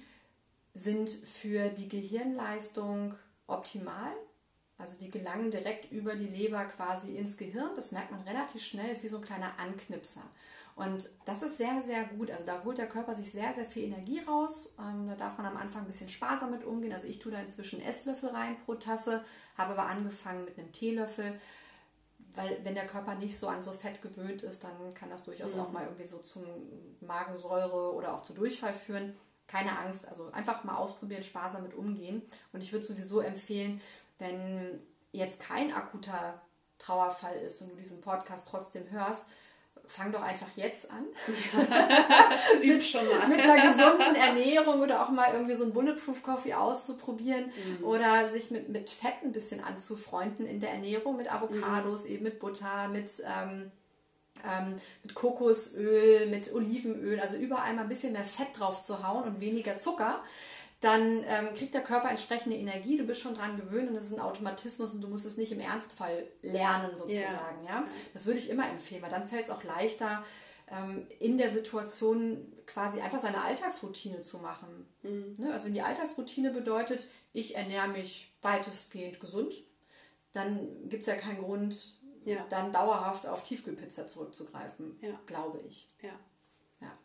[0.74, 3.14] sind für die Gehirnleistung
[3.46, 4.12] optimal.
[4.76, 7.70] Also die gelangen direkt über die Leber quasi ins Gehirn.
[7.74, 10.22] Das merkt man relativ schnell, das ist wie so ein kleiner Anknipser.
[10.76, 12.30] Und das ist sehr, sehr gut.
[12.30, 14.76] Also da holt der Körper sich sehr, sehr viel Energie raus.
[14.78, 16.92] Ähm, da darf man am Anfang ein bisschen sparsam mit umgehen.
[16.92, 19.24] Also ich tue da inzwischen Esslöffel rein pro Tasse,
[19.56, 21.40] habe aber angefangen mit einem Teelöffel.
[22.36, 25.56] Weil wenn der Körper nicht so an so Fett gewöhnt ist, dann kann das durchaus
[25.56, 25.62] mhm.
[25.62, 26.44] auch mal irgendwie so zum
[27.00, 29.16] Magensäure oder auch zu Durchfall führen
[29.48, 32.22] keine Angst, also einfach mal ausprobieren, sparsam mit umgehen.
[32.52, 33.80] Und ich würde sowieso empfehlen,
[34.18, 34.80] wenn
[35.10, 36.40] jetzt kein akuter
[36.78, 39.24] Trauerfall ist und du diesen Podcast trotzdem hörst,
[39.86, 41.06] fang doch einfach jetzt an.
[42.62, 43.26] mit, schon mal.
[43.26, 47.84] mit einer gesunden Ernährung oder auch mal irgendwie so einen Bulletproof Coffee auszuprobieren mhm.
[47.84, 52.10] oder sich mit, mit Fett ein bisschen anzufreunden in der Ernährung, mit Avocados, mhm.
[52.10, 53.72] eben mit Butter, mit ähm,
[54.46, 59.24] ähm, mit Kokosöl, mit Olivenöl, also überall mal ein bisschen mehr Fett drauf zu hauen
[59.24, 60.22] und weniger Zucker,
[60.80, 64.12] dann ähm, kriegt der Körper entsprechende Energie, du bist schon dran gewöhnt und das ist
[64.12, 67.64] ein Automatismus und du musst es nicht im Ernstfall lernen sozusagen.
[67.64, 67.80] Yeah.
[67.80, 67.84] Ja?
[68.12, 70.24] Das würde ich immer empfehlen, weil dann fällt es auch leichter,
[70.70, 74.86] ähm, in der Situation quasi einfach seine Alltagsroutine zu machen.
[75.02, 75.34] Mhm.
[75.38, 75.52] Ne?
[75.52, 79.54] Also wenn die Alltagsroutine bedeutet, ich ernähre mich weitestgehend gesund,
[80.32, 81.96] dann gibt es ja keinen Grund,
[82.34, 82.46] ja.
[82.48, 85.18] dann dauerhaft auf Tiefkühlpizza zurückzugreifen, ja.
[85.26, 85.88] glaube ich.
[86.02, 86.18] Ja.
[86.80, 86.98] ja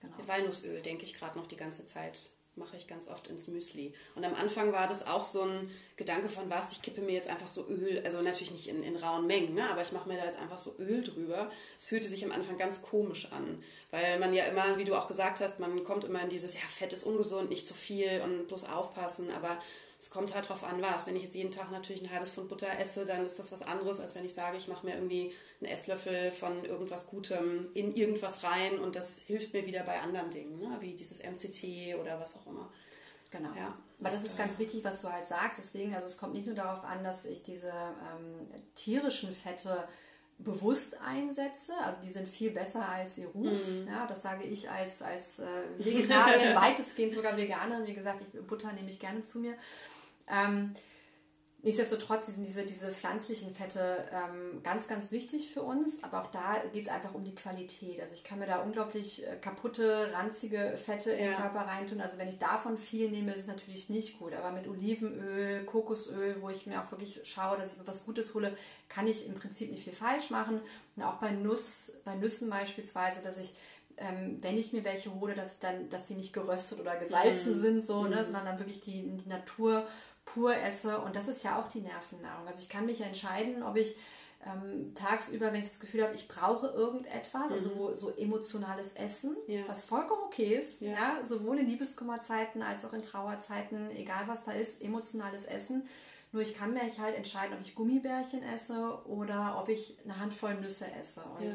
[0.00, 0.16] genau.
[0.26, 3.94] Walnussöl denke ich gerade noch die ganze Zeit mache ich ganz oft ins Müsli.
[4.14, 7.28] Und am Anfang war das auch so ein Gedanke von was, ich kippe mir jetzt
[7.28, 10.16] einfach so Öl, also natürlich nicht in, in rauen Mengen, ne, aber ich mache mir
[10.16, 11.50] da jetzt einfach so Öl drüber.
[11.76, 15.06] Es fühlte sich am Anfang ganz komisch an, weil man ja immer, wie du auch
[15.06, 18.48] gesagt hast, man kommt immer in dieses, ja, Fett ist ungesund, nicht zu viel und
[18.48, 19.58] bloß aufpassen, aber
[20.00, 21.06] es kommt halt drauf an, was.
[21.06, 23.62] Wenn ich jetzt jeden Tag natürlich ein halbes Pfund Butter esse, dann ist das was
[23.62, 27.94] anderes, als wenn ich sage, ich mache mir irgendwie einen Esslöffel von irgendwas Gutem in
[27.94, 30.76] irgendwas rein und das hilft mir wieder bei anderen Dingen, ne?
[30.80, 32.70] wie dieses MCT oder was auch immer.
[33.30, 33.50] Genau.
[33.54, 35.58] Ja, aber das ist ganz wichtig, was du halt sagst.
[35.58, 39.86] Deswegen, also es kommt nicht nur darauf an, dass ich diese ähm, tierischen Fette
[40.38, 41.72] bewusst einsetze.
[41.84, 43.68] Also die sind viel besser als ihr Ruf.
[43.68, 43.86] Mhm.
[43.86, 45.44] Ja, das sage ich als, als äh,
[45.78, 47.86] Vegetarier, weitestgehend sogar Veganer.
[47.86, 49.54] Wie gesagt, ich, Butter nehme ich gerne zu mir.
[50.30, 50.72] Ähm,
[51.62, 56.62] nichtsdestotrotz sind diese, diese pflanzlichen Fette ähm, ganz, ganz wichtig für uns, aber auch da
[56.72, 58.00] geht es einfach um die Qualität.
[58.00, 61.16] Also ich kann mir da unglaublich äh, kaputte, ranzige Fette ja.
[61.16, 62.00] in den Körper reintun.
[62.00, 64.32] Also wenn ich davon viel nehme, ist es natürlich nicht gut.
[64.32, 68.34] Aber mit Olivenöl, Kokosöl, wo ich mir auch wirklich schaue, dass ich mir was Gutes
[68.34, 68.56] hole,
[68.88, 70.60] kann ich im Prinzip nicht viel falsch machen.
[70.96, 73.54] Und auch bei Nuss, bei Nüssen beispielsweise, dass ich
[74.00, 77.60] ähm, wenn ich mir welche hole, dass dann, dass sie nicht geröstet oder gesalzen mm.
[77.60, 78.24] sind, so, ne, mhm.
[78.24, 79.86] sondern dann wirklich die, die Natur
[80.34, 81.00] pur esse.
[81.00, 82.46] Und das ist ja auch die Nervennahrung.
[82.46, 83.96] Also ich kann mich entscheiden, ob ich
[84.46, 87.86] ähm, tagsüber, wenn ich das Gefühl habe, ich brauche irgendetwas, also mhm.
[87.88, 89.60] also so emotionales Essen, ja.
[89.66, 90.92] was vollkommen okay ist, ja.
[90.92, 91.24] ja.
[91.24, 95.86] sowohl in Liebeskummerzeiten als auch in Trauerzeiten, egal was da ist, emotionales Essen.
[96.32, 100.54] Nur ich kann mir halt entscheiden, ob ich Gummibärchen esse oder ob ich eine Handvoll
[100.54, 101.24] Nüsse esse.
[101.38, 101.54] Und ja.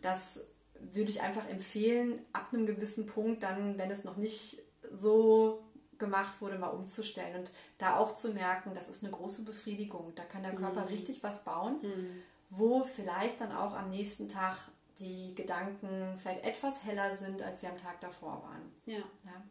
[0.00, 0.46] das
[0.92, 5.63] würde ich einfach empfehlen, ab einem gewissen Punkt, dann, wenn es noch nicht so
[6.04, 10.12] gemacht wurde, mal umzustellen und da auch zu merken, das ist eine große Befriedigung.
[10.14, 10.88] Da kann der Körper mhm.
[10.88, 12.22] richtig was bauen, mhm.
[12.50, 14.56] wo vielleicht dann auch am nächsten Tag
[14.98, 18.72] die Gedanken vielleicht etwas heller sind, als sie am Tag davor waren.
[18.86, 18.98] Ja.
[19.24, 19.42] ja.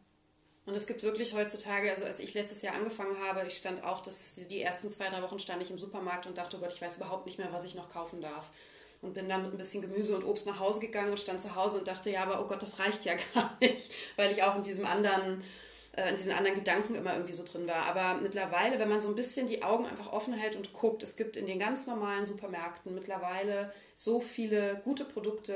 [0.66, 4.00] Und es gibt wirklich heutzutage, also als ich letztes Jahr angefangen habe, ich stand auch,
[4.00, 6.80] das, die ersten zwei, drei Wochen stand ich im Supermarkt und dachte, oh Gott, ich
[6.80, 8.50] weiß überhaupt nicht mehr, was ich noch kaufen darf.
[9.02, 11.54] Und bin dann mit ein bisschen Gemüse und Obst nach Hause gegangen und stand zu
[11.54, 14.56] Hause und dachte, ja, aber oh Gott, das reicht ja gar nicht, weil ich auch
[14.56, 15.44] in diesem anderen
[15.96, 17.86] äh, in diesen anderen Gedanken immer irgendwie so drin war.
[17.86, 21.16] Aber mittlerweile, wenn man so ein bisschen die Augen einfach offen hält und guckt, es
[21.16, 25.54] gibt in den ganz normalen Supermärkten mittlerweile so viele gute Produkte.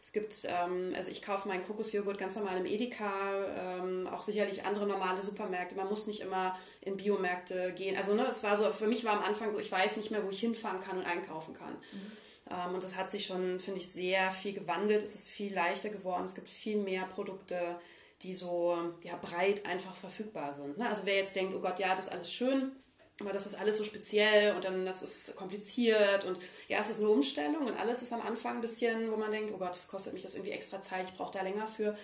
[0.00, 3.10] Es gibt, ähm, also ich kaufe meinen Kokosjoghurt ganz normal im Edeka,
[3.56, 5.74] ähm, auch sicherlich andere normale Supermärkte.
[5.74, 7.96] Man muss nicht immer in Biomärkte gehen.
[7.96, 10.24] Also ne, es war so, für mich war am Anfang so, ich weiß nicht mehr,
[10.24, 11.72] wo ich hinfahren kann und einkaufen kann.
[11.72, 12.12] Mhm.
[12.50, 15.02] Ähm, und das hat sich schon, finde ich, sehr viel gewandelt.
[15.02, 16.24] Es ist viel leichter geworden.
[16.24, 17.80] Es gibt viel mehr Produkte,
[18.22, 20.78] die so ja, breit einfach verfügbar sind.
[20.78, 20.88] Ne?
[20.88, 22.72] Also wer jetzt denkt, oh Gott, ja, das ist alles schön,
[23.20, 27.00] aber das ist alles so speziell und dann das ist kompliziert und ja, es ist
[27.00, 29.88] eine Umstellung und alles ist am Anfang ein bisschen, wo man denkt, oh Gott, das
[29.88, 31.96] kostet mich das irgendwie extra Zeit, ich brauche da länger für.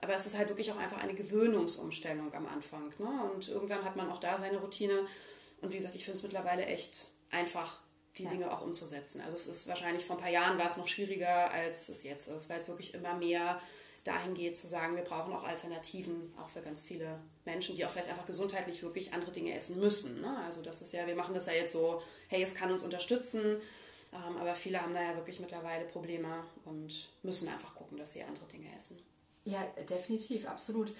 [0.00, 2.92] Aber es ist halt wirklich auch einfach eine Gewöhnungsumstellung am Anfang.
[2.98, 3.30] Ne?
[3.32, 5.06] Und irgendwann hat man auch da seine Routine.
[5.62, 7.80] Und wie gesagt, ich finde es mittlerweile echt einfach,
[8.18, 8.30] die ja.
[8.30, 9.22] Dinge auch umzusetzen.
[9.22, 12.28] Also es ist wahrscheinlich vor ein paar Jahren war es noch schwieriger, als es jetzt
[12.28, 13.60] ist, weil es wirklich immer mehr
[14.04, 17.90] dahin geht zu sagen, wir brauchen auch Alternativen, auch für ganz viele Menschen, die auch
[17.90, 20.20] vielleicht einfach gesundheitlich wirklich andere Dinge essen müssen.
[20.20, 20.38] Ne?
[20.44, 23.56] Also das ist ja, wir machen das ja jetzt so, hey, es kann uns unterstützen,
[24.12, 28.22] ähm, aber viele haben da ja wirklich mittlerweile Probleme und müssen einfach gucken, dass sie
[28.22, 28.98] andere Dinge essen.
[29.44, 30.92] Ja, definitiv, absolut.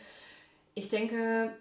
[0.75, 1.57] Ich denke,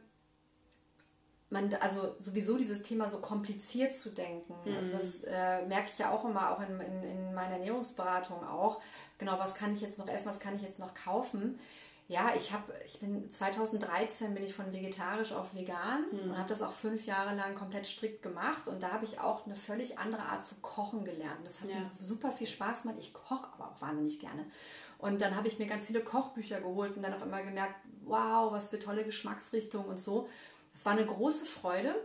[1.54, 4.54] man, also sowieso dieses Thema so kompliziert zu denken.
[4.66, 4.76] Mhm.
[4.76, 8.82] Also das äh, merke ich ja auch immer, auch in, in, in, meiner Ernährungsberatung auch.
[9.20, 11.60] Genau, was kann ich jetzt noch essen, was kann ich jetzt noch kaufen?
[12.10, 16.32] Ja, ich habe, ich bin 2013 bin ich von vegetarisch auf vegan mhm.
[16.32, 19.46] und habe das auch fünf Jahre lang komplett strikt gemacht und da habe ich auch
[19.46, 21.40] eine völlig andere Art zu kochen gelernt.
[21.46, 21.76] Das hat ja.
[21.76, 22.98] mir super viel Spaß gemacht.
[23.00, 24.46] Ich koche aber auch wahnsinnig gerne.
[24.98, 28.52] Und dann habe ich mir ganz viele Kochbücher geholt und dann auf einmal gemerkt, wow,
[28.52, 30.28] was für tolle Geschmacksrichtungen und so.
[30.74, 31.96] Es war eine große Freude.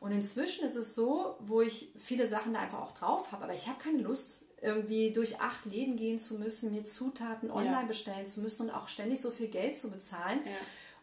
[0.00, 3.54] Und inzwischen ist es so, wo ich viele Sachen da einfach auch drauf habe, aber
[3.54, 7.86] ich habe keine Lust, irgendwie durch acht Läden gehen zu müssen, mir Zutaten online ja.
[7.86, 10.40] bestellen zu müssen und auch ständig so viel Geld zu bezahlen.
[10.44, 10.52] Ja.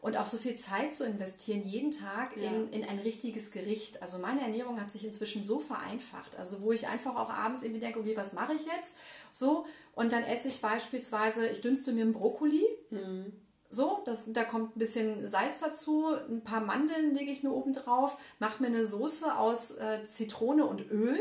[0.02, 2.50] Und auch so viel Zeit zu investieren, jeden Tag ja.
[2.50, 4.02] in, in ein richtiges Gericht.
[4.02, 6.36] Also meine Ernährung hat sich inzwischen so vereinfacht.
[6.36, 8.96] Also wo ich einfach auch abends irgendwie denke, okay, was mache ich jetzt?
[9.32, 12.66] So, und dann esse ich beispielsweise, ich dünste mir einen Brokkoli.
[12.90, 13.32] Mhm
[13.74, 17.74] so, das, da kommt ein bisschen Salz dazu, ein paar Mandeln lege ich mir oben
[17.74, 21.20] drauf, mache mir eine Soße aus äh, Zitrone und Öl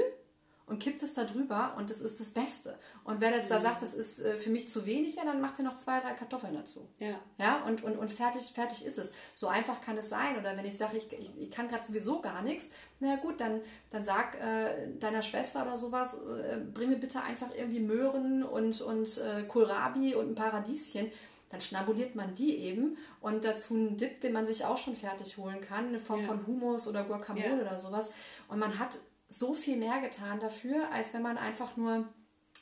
[0.66, 2.78] und kippt es da drüber und das ist das Beste.
[3.04, 3.62] Und wer jetzt da mhm.
[3.62, 6.12] sagt, das ist äh, für mich zu wenig, ja, dann macht er noch zwei, drei
[6.12, 6.88] Kartoffeln dazu.
[6.98, 7.14] Ja.
[7.38, 9.12] Ja, und, und, und fertig, fertig ist es.
[9.34, 10.38] So einfach kann es sein.
[10.38, 13.60] Oder wenn ich sage, ich, ich, ich kann gerade sowieso gar nichts, na gut, dann,
[13.90, 18.80] dann sag äh, deiner Schwester oder sowas, äh, bring mir bitte einfach irgendwie Möhren und,
[18.80, 21.10] und äh, Kohlrabi und ein paar Radieschen
[21.52, 25.36] dann schnabuliert man die eben und dazu einen Dip, den man sich auch schon fertig
[25.36, 26.26] holen kann, in Form ja.
[26.26, 27.60] von Hummus oder Guacamole ja.
[27.60, 28.10] oder sowas.
[28.48, 32.06] Und man hat so viel mehr getan dafür, als wenn man einfach nur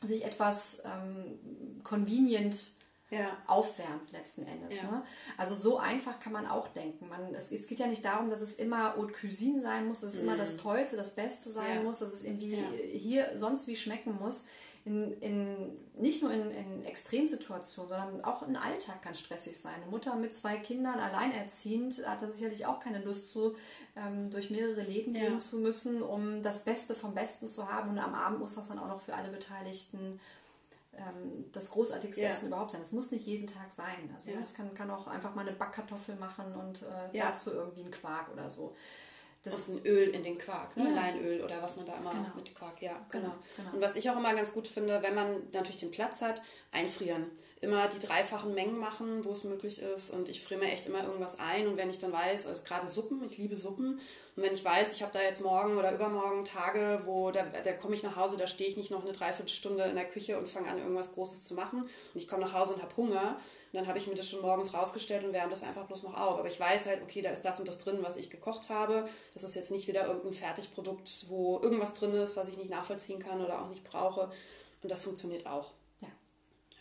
[0.02, 2.72] sich etwas ähm, convenient
[3.10, 3.36] ja.
[3.46, 4.78] aufwärmt letzten Endes.
[4.78, 4.90] Ja.
[4.90, 5.02] Ne?
[5.36, 7.08] Also so einfach kann man auch denken.
[7.08, 10.14] Man, es, es, geht ja nicht darum, dass es immer Haute Cuisine sein muss, dass
[10.14, 10.24] es mm.
[10.24, 11.82] immer das Tollste, das Beste sein ja.
[11.82, 12.56] muss, dass es irgendwie
[12.92, 14.48] hier sonst wie schmecken muss
[14.84, 19.74] in, in, nicht nur in, in Extremsituationen, sondern auch im Alltag kann stressig sein.
[19.74, 23.56] Eine Mutter mit zwei Kindern alleinerziehend hat da sicherlich auch keine Lust zu,
[23.96, 25.22] ähm, durch mehrere Läden ja.
[25.22, 27.90] gehen zu müssen, um das Beste vom Besten zu haben.
[27.90, 30.18] Und am Abend muss das dann auch noch für alle Beteiligten
[30.96, 32.30] ähm, das großartigste ja.
[32.30, 32.80] Essen überhaupt sein.
[32.80, 34.10] Das muss nicht jeden Tag sein.
[34.14, 34.56] Also es ja.
[34.56, 38.48] kann, kann auch einfach mal eine Backkartoffel machen und äh, dazu irgendwie einen Quark oder
[38.48, 38.74] so.
[39.42, 40.84] Das und ein Öl in den Quark, ne?
[40.84, 40.90] Ja.
[40.90, 42.28] Leinöl oder was man da immer genau.
[42.36, 43.28] mit Quark, ja, genau.
[43.28, 43.34] genau.
[43.56, 43.70] genau.
[43.72, 47.30] Und was ich auch immer ganz gut finde, wenn man natürlich den Platz hat, einfrieren
[47.62, 50.10] immer die dreifachen Mengen machen, wo es möglich ist.
[50.10, 51.68] Und ich friere mir echt immer irgendwas ein.
[51.68, 54.00] Und wenn ich dann weiß, also gerade Suppen, ich liebe Suppen.
[54.36, 57.72] Und wenn ich weiß, ich habe da jetzt morgen oder übermorgen Tage, wo da, da
[57.74, 60.48] komme ich nach Hause, da stehe ich nicht noch eine Dreiviertelstunde in der Küche und
[60.48, 61.82] fange an, irgendwas Großes zu machen.
[61.82, 63.36] Und ich komme nach Hause und habe Hunger.
[63.72, 66.18] Und dann habe ich mir das schon morgens rausgestellt und wärme das einfach bloß noch
[66.18, 66.38] auf.
[66.38, 69.06] Aber ich weiß halt, okay, da ist das und das drin, was ich gekocht habe.
[69.34, 73.22] Das ist jetzt nicht wieder irgendein Fertigprodukt, wo irgendwas drin ist, was ich nicht nachvollziehen
[73.22, 74.32] kann oder auch nicht brauche.
[74.82, 75.72] Und das funktioniert auch.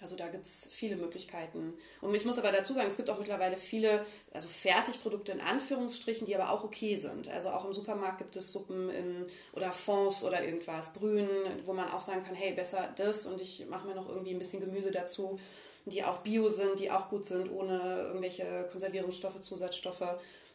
[0.01, 1.73] Also da gibt es viele Möglichkeiten.
[1.99, 6.25] Und ich muss aber dazu sagen, es gibt auch mittlerweile viele, also Fertigprodukte in Anführungsstrichen,
[6.25, 7.27] die aber auch okay sind.
[7.27, 11.27] Also auch im Supermarkt gibt es Suppen in, oder Fonds oder irgendwas, Brühen,
[11.65, 14.39] wo man auch sagen kann, hey, besser das und ich mache mir noch irgendwie ein
[14.39, 15.37] bisschen Gemüse dazu,
[15.85, 20.03] die auch bio sind, die auch gut sind, ohne irgendwelche Konservierungsstoffe, Zusatzstoffe.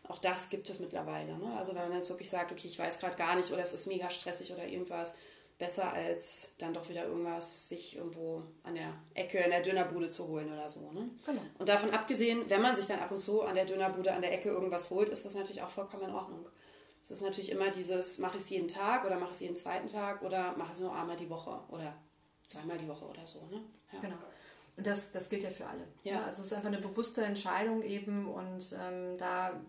[0.09, 1.37] Auch das gibt es mittlerweile.
[1.37, 1.55] Ne?
[1.59, 3.87] Also wenn man jetzt wirklich sagt, okay, ich weiß gerade gar nicht oder es ist
[3.87, 5.15] mega stressig oder irgendwas,
[5.65, 10.29] besser als dann doch wieder irgendwas sich irgendwo an der Ecke in der Dönerbude zu
[10.29, 10.93] holen oder so.
[10.93, 11.09] Ne?
[11.25, 11.41] Genau.
[11.59, 14.33] Und davon abgesehen, wenn man sich dann ab und zu an der Dönerbude an der
[14.33, 16.47] Ecke irgendwas holt, ist das natürlich auch vollkommen in Ordnung.
[17.01, 19.57] Es ist natürlich immer dieses, mache ich es jeden Tag oder mache ich es jeden
[19.57, 21.95] zweiten Tag oder mache es nur einmal die Woche oder
[22.47, 23.41] zweimal die Woche oder so.
[23.51, 23.63] Ne?
[23.93, 24.01] Ja.
[24.01, 24.17] Genau.
[24.77, 25.87] Und das, das gilt ja für alle.
[26.03, 26.13] Ja.
[26.13, 26.25] ja.
[26.25, 29.61] Also es ist einfach eine bewusste Entscheidung eben und ähm, da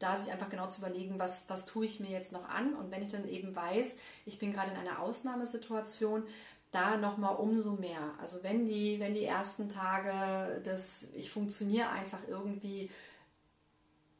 [0.00, 2.74] da sich einfach genau zu überlegen, was, was tue ich mir jetzt noch an.
[2.74, 6.24] Und wenn ich dann eben weiß, ich bin gerade in einer Ausnahmesituation,
[6.72, 8.14] da nochmal umso mehr.
[8.18, 12.90] Also wenn die, wenn die ersten Tage des, ich funktioniere einfach irgendwie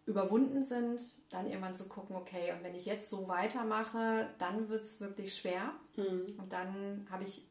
[0.07, 1.01] überwunden sind,
[1.31, 5.35] dann irgendwann zu gucken, okay, und wenn ich jetzt so weitermache, dann wird es wirklich
[5.35, 5.73] schwer.
[5.97, 6.27] Mhm.
[6.39, 7.47] Und dann habe ich,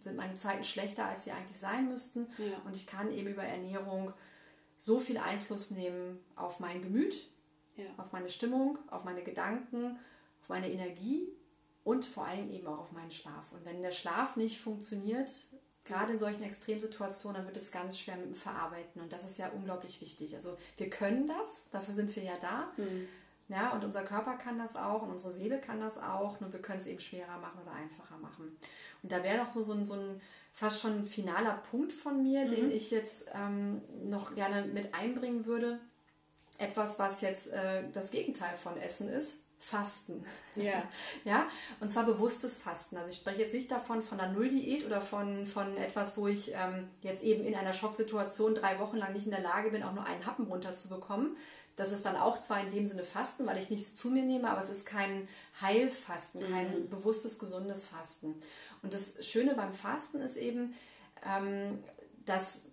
[0.00, 2.26] sind meine Zeiten schlechter, als sie eigentlich sein müssten.
[2.38, 2.58] Ja.
[2.66, 4.12] Und ich kann eben über Ernährung
[4.76, 7.28] so viel Einfluss nehmen auf mein Gemüt,
[7.76, 7.86] ja.
[7.96, 9.98] auf meine Stimmung, auf meine Gedanken,
[10.40, 11.28] auf meine Energie
[11.84, 13.52] und vor allem eben auch auf meinen Schlaf.
[13.52, 15.30] Und wenn der Schlaf nicht funktioniert,
[15.84, 19.02] gerade in solchen Extremsituationen, dann wird es ganz schwer mit dem Verarbeiten.
[19.02, 20.34] Und das ist ja unglaublich wichtig.
[20.34, 22.72] Also wir können das, dafür sind wir ja da.
[22.76, 23.08] Mhm.
[23.48, 26.62] Ja, und unser Körper kann das auch und unsere Seele kann das auch, nur wir
[26.62, 28.56] können es eben schwerer machen oder einfacher machen.
[29.02, 30.20] Und da wäre noch so ein, so ein
[30.50, 32.50] fast schon ein finaler Punkt von mir, mhm.
[32.50, 35.78] den ich jetzt ähm, noch gerne mit einbringen würde.
[36.58, 39.36] Etwas, was jetzt äh, das Gegenteil von Essen ist.
[39.64, 40.24] Fasten.
[40.56, 40.82] Ja.
[41.24, 41.48] ja.
[41.80, 42.98] Und zwar bewusstes Fasten.
[42.98, 46.52] Also ich spreche jetzt nicht davon von einer Nulldiät oder von, von etwas, wo ich
[46.52, 49.94] ähm, jetzt eben in einer Schocksituation drei Wochen lang nicht in der Lage bin, auch
[49.94, 51.36] nur einen Happen runterzubekommen.
[51.76, 54.50] Das ist dann auch zwar in dem Sinne Fasten, weil ich nichts zu mir nehme,
[54.50, 55.26] aber es ist kein
[55.60, 56.88] Heilfasten, kein mhm.
[56.90, 58.34] bewusstes, gesundes Fasten.
[58.82, 60.74] Und das Schöne beim Fasten ist eben,
[61.26, 61.82] ähm,
[62.26, 62.66] dass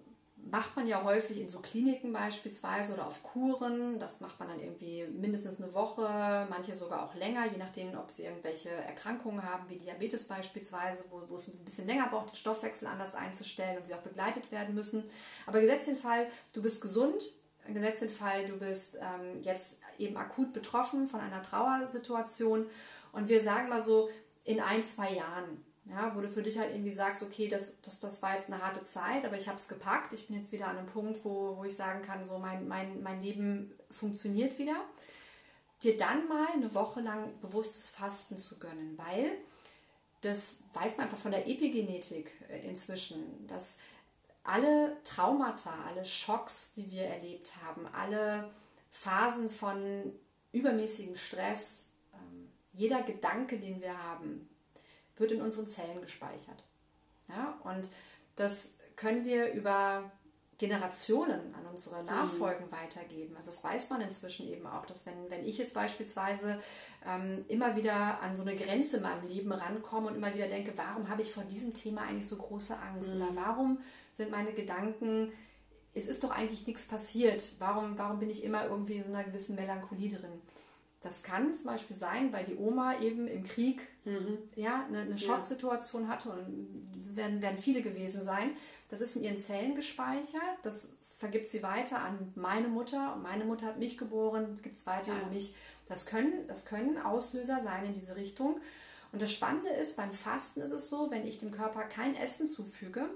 [0.49, 3.99] macht man ja häufig in so Kliniken beispielsweise oder auf Kuren.
[3.99, 8.11] Das macht man dann irgendwie mindestens eine Woche, manche sogar auch länger, je nachdem, ob
[8.11, 12.35] sie irgendwelche Erkrankungen haben, wie Diabetes beispielsweise, wo, wo es ein bisschen länger braucht, den
[12.35, 15.03] Stoffwechsel anders einzustellen und sie auch begleitet werden müssen.
[15.45, 17.33] Aber gesetzt den Fall, du bist gesund,
[17.67, 22.65] gesetzt den Fall, du bist ähm, jetzt eben akut betroffen von einer Trauersituation
[23.11, 24.09] und wir sagen mal so,
[24.43, 27.99] in ein, zwei Jahren ja, wo du für dich halt irgendwie sagst, okay, das, das,
[27.99, 30.13] das war jetzt eine harte Zeit, aber ich habe es gepackt.
[30.13, 33.01] Ich bin jetzt wieder an einem Punkt, wo, wo ich sagen kann, so mein, mein,
[33.01, 34.75] mein Leben funktioniert wieder.
[35.83, 39.37] Dir dann mal eine Woche lang bewusstes Fasten zu gönnen, weil
[40.21, 43.79] das weiß man einfach von der Epigenetik äh, inzwischen, dass
[44.43, 48.51] alle Traumata, alle Schocks, die wir erlebt haben, alle
[48.91, 50.13] Phasen von
[50.51, 54.47] übermäßigem Stress, ähm, jeder Gedanke, den wir haben,
[55.17, 56.63] wird in unseren Zellen gespeichert.
[57.29, 57.89] Ja, und
[58.35, 60.11] das können wir über
[60.61, 62.05] Generationen an unsere mhm.
[62.05, 62.71] Nachfolgen mhm.
[62.71, 63.35] weitergeben.
[63.35, 66.61] Also das weiß man inzwischen eben auch, dass wenn, wenn ich jetzt beispielsweise
[67.03, 70.73] ähm, immer wieder an so eine Grenze in meinem Leben rankomme und immer wieder denke,
[70.75, 73.15] warum habe ich vor diesem Thema eigentlich so große Angst?
[73.15, 73.21] Mhm.
[73.23, 73.79] Oder warum
[74.11, 75.31] sind meine Gedanken,
[75.95, 79.23] es ist doch eigentlich nichts passiert, warum, warum bin ich immer irgendwie in so einer
[79.23, 80.41] gewissen Melancholie drin?
[81.01, 84.37] Das kann zum Beispiel sein, weil die Oma eben im Krieg mhm.
[84.55, 88.51] ja, eine, eine Schocksituation hatte und werden, werden viele gewesen sein.
[88.89, 90.41] Das ist in ihren Zellen gespeichert.
[90.61, 93.15] Das vergibt sie weiter an meine Mutter.
[93.15, 95.23] Und meine Mutter hat mich geboren, gibt es weiter ja.
[95.23, 95.55] an mich.
[95.87, 98.61] Das können, das können Auslöser sein in diese Richtung.
[99.11, 102.45] Und das Spannende ist, beim Fasten ist es so, wenn ich dem Körper kein Essen
[102.45, 103.09] zufüge,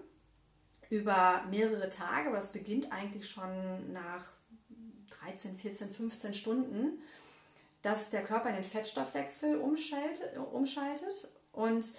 [0.89, 4.33] über mehrere Tage, aber das beginnt eigentlich schon nach
[5.21, 7.01] 13, 14, 15 Stunden,
[7.85, 11.93] dass der Körper den Fettstoffwechsel umschaltet, umschaltet und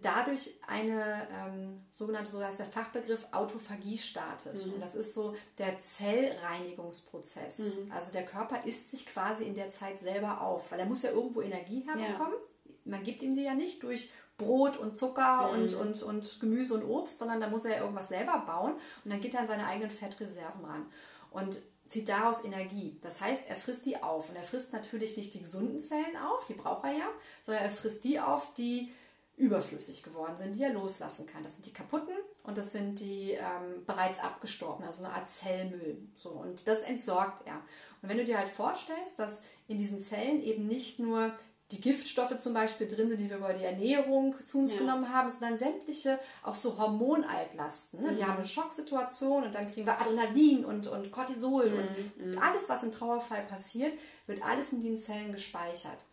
[0.00, 4.64] dadurch eine ähm, sogenannte, so heißt der Fachbegriff Autophagie startet.
[4.64, 4.74] Mhm.
[4.74, 7.74] Und das ist so der Zellreinigungsprozess.
[7.76, 7.90] Mhm.
[7.90, 11.10] Also der Körper isst sich quasi in der Zeit selber auf, weil er muss ja
[11.10, 12.34] irgendwo Energie herbekommen.
[12.64, 12.72] Ja.
[12.84, 15.62] Man gibt ihm die ja nicht durch Brot und Zucker mhm.
[15.62, 18.74] und, und, und Gemüse und Obst, sondern da muss er ja irgendwas selber bauen
[19.04, 20.86] und dann geht er an seine eigenen Fettreserven ran.
[21.30, 22.98] Und zieht daraus Energie.
[23.00, 24.28] Das heißt, er frisst die auf.
[24.28, 27.08] Und er frisst natürlich nicht die gesunden Zellen auf, die braucht er ja,
[27.42, 28.92] sondern er frisst die auf, die
[29.36, 31.42] überflüssig geworden sind, die er loslassen kann.
[31.42, 35.96] Das sind die kaputten und das sind die ähm, bereits abgestorbenen, also eine Art Zellmüll.
[36.16, 37.62] So, und das entsorgt er.
[38.02, 41.32] Und wenn du dir halt vorstellst, dass in diesen Zellen eben nicht nur
[41.70, 44.80] die Giftstoffe zum Beispiel drin sind, die wir über die Ernährung zu uns ja.
[44.80, 48.00] genommen haben, sondern sämtliche auch so Hormonaltlasten.
[48.00, 48.12] Ne?
[48.12, 48.16] Mhm.
[48.16, 51.78] Wir haben eine Schocksituation und dann kriegen wir Adrenalin und, und Cortisol mhm.
[51.78, 52.38] und mhm.
[52.38, 53.92] alles, was im Trauerfall passiert,
[54.26, 56.06] wird alles in den Zellen gespeichert.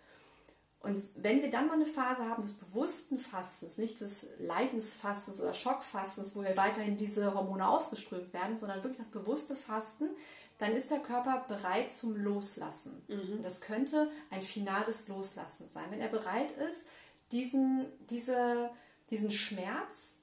[0.82, 5.52] Und wenn wir dann mal eine Phase haben des bewussten Fastens, nicht des Leidensfastens oder
[5.52, 10.10] Schockfastens, wo wir weiterhin diese Hormone ausgeströmt werden, sondern wirklich das bewusste Fasten,
[10.58, 13.04] dann ist der Körper bereit zum Loslassen.
[13.08, 13.38] Mhm.
[13.38, 15.86] Und das könnte ein finales Loslassen sein.
[15.90, 16.90] Wenn er bereit ist,
[17.32, 18.70] diesen, diese,
[19.10, 20.20] diesen Schmerz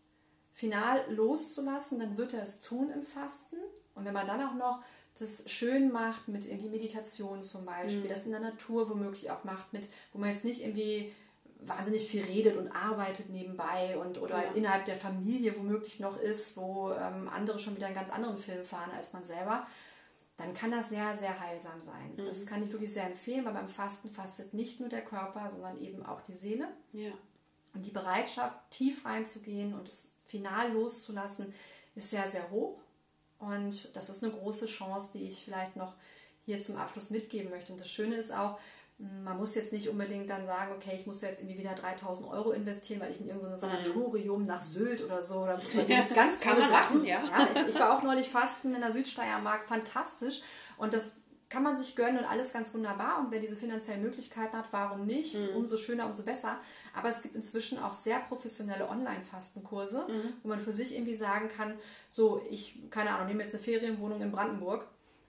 [0.53, 3.57] final loszulassen, dann wird er es tun im Fasten.
[3.95, 4.83] Und wenn man dann auch noch
[5.19, 8.09] das schön macht mit irgendwie Meditation zum Beispiel, mhm.
[8.09, 11.13] das in der Natur womöglich auch macht, mit, wo man jetzt nicht irgendwie
[11.65, 14.51] wahnsinnig viel redet und arbeitet nebenbei und oder ja.
[14.53, 18.65] innerhalb der Familie womöglich noch ist, wo ähm, andere schon wieder einen ganz anderen Film
[18.65, 19.67] fahren als man selber,
[20.43, 22.15] dann kann das sehr, sehr heilsam sein.
[22.17, 22.25] Mhm.
[22.25, 25.79] Das kann ich wirklich sehr empfehlen, weil beim Fasten fastet nicht nur der Körper, sondern
[25.79, 26.67] eben auch die Seele.
[26.93, 27.13] Ja.
[27.75, 31.55] Und die Bereitschaft, tief reinzugehen und es final loszulassen,
[31.95, 32.81] ist sehr, sehr hoch.
[33.39, 35.95] Und das ist eine große Chance, die ich vielleicht noch
[36.45, 37.73] hier zum Abschluss mitgeben möchte.
[37.73, 38.59] Und das Schöne ist auch,
[38.99, 42.53] man muss jetzt nicht unbedingt dann sagen, okay, ich muss jetzt irgendwie wieder 3000 Euro
[42.53, 43.73] investieren, weil ich in irgendein so mhm.
[43.73, 46.99] Sanatorium nach Sylt oder so, oder ja, ganz tolle Sachen.
[46.99, 47.23] Machen, ja.
[47.23, 50.43] ja ich, ich, war auch neulich fasten in der Südsteiermark, fantastisch.
[50.77, 51.17] Und das
[51.49, 53.19] kann man sich gönnen und alles ganz wunderbar.
[53.19, 55.35] Und wer diese finanziellen Möglichkeiten hat, warum nicht?
[55.35, 55.57] Mhm.
[55.57, 56.59] Umso schöner, umso besser.
[56.95, 60.33] Aber es gibt inzwischen auch sehr professionelle Online-Fastenkurse, mhm.
[60.43, 61.75] wo man für sich irgendwie sagen kann,
[62.09, 64.87] so, ich, keine Ahnung, nehme jetzt eine Ferienwohnung in Brandenburg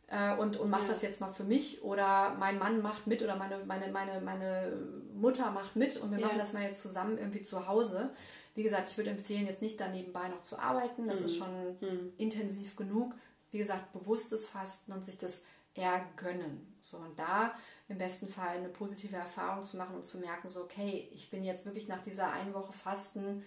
[0.07, 0.89] äh, und, und mache ja.
[0.89, 4.73] das jetzt mal für mich oder mein Mann macht mit oder meine, meine, meine, meine
[5.13, 6.27] Mutter macht mit und wir ja.
[6.27, 8.11] machen das mal jetzt zusammen irgendwie zu Hause.
[8.55, 11.07] Wie gesagt, ich würde empfehlen, jetzt nicht da nebenbei noch zu arbeiten.
[11.07, 11.25] Das mhm.
[11.25, 12.13] ist schon mhm.
[12.17, 13.15] intensiv genug.
[13.51, 15.45] Wie gesagt, bewusstes Fasten und sich das
[15.75, 16.75] eher gönnen.
[16.79, 17.53] So, und da
[17.87, 21.43] im besten Fall eine positive Erfahrung zu machen und zu merken, so, okay, ich bin
[21.43, 23.43] jetzt wirklich nach dieser einen Woche Fasten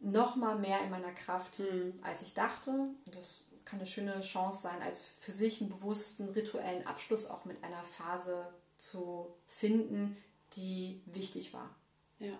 [0.00, 1.94] noch mal mehr in meiner Kraft, mhm.
[2.02, 2.70] als ich dachte.
[2.70, 7.44] Und das kann eine schöne Chance sein, als für sich einen bewussten rituellen Abschluss auch
[7.44, 8.46] mit einer Phase
[8.76, 10.16] zu finden,
[10.54, 11.74] die wichtig war.
[12.18, 12.38] Ja.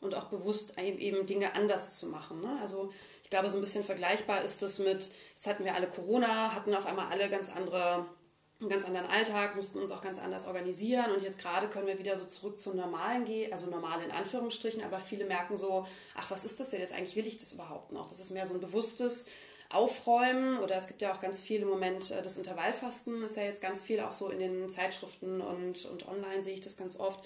[0.00, 2.42] Und auch bewusst eben Dinge anders zu machen.
[2.42, 2.58] Ne?
[2.60, 2.92] Also
[3.22, 6.74] ich glaube, so ein bisschen vergleichbar ist das mit, jetzt hatten wir alle Corona, hatten
[6.74, 8.06] auf einmal alle ganz andere
[8.60, 11.98] einen ganz anderen Alltag, mussten uns auch ganz anders organisieren und jetzt gerade können wir
[11.98, 16.30] wieder so zurück zum Normalen gehen, also normal in Anführungsstrichen, aber viele merken so, ach,
[16.30, 18.06] was ist das denn jetzt eigentlich, will ich das überhaupt noch?
[18.06, 19.26] Das ist mehr so ein bewusstes
[19.74, 23.42] Aufräumen oder es gibt ja auch ganz viel im Moment, äh, das Intervallfasten ist ja
[23.42, 26.98] jetzt ganz viel auch so in den Zeitschriften und, und online sehe ich das ganz
[26.98, 27.20] oft.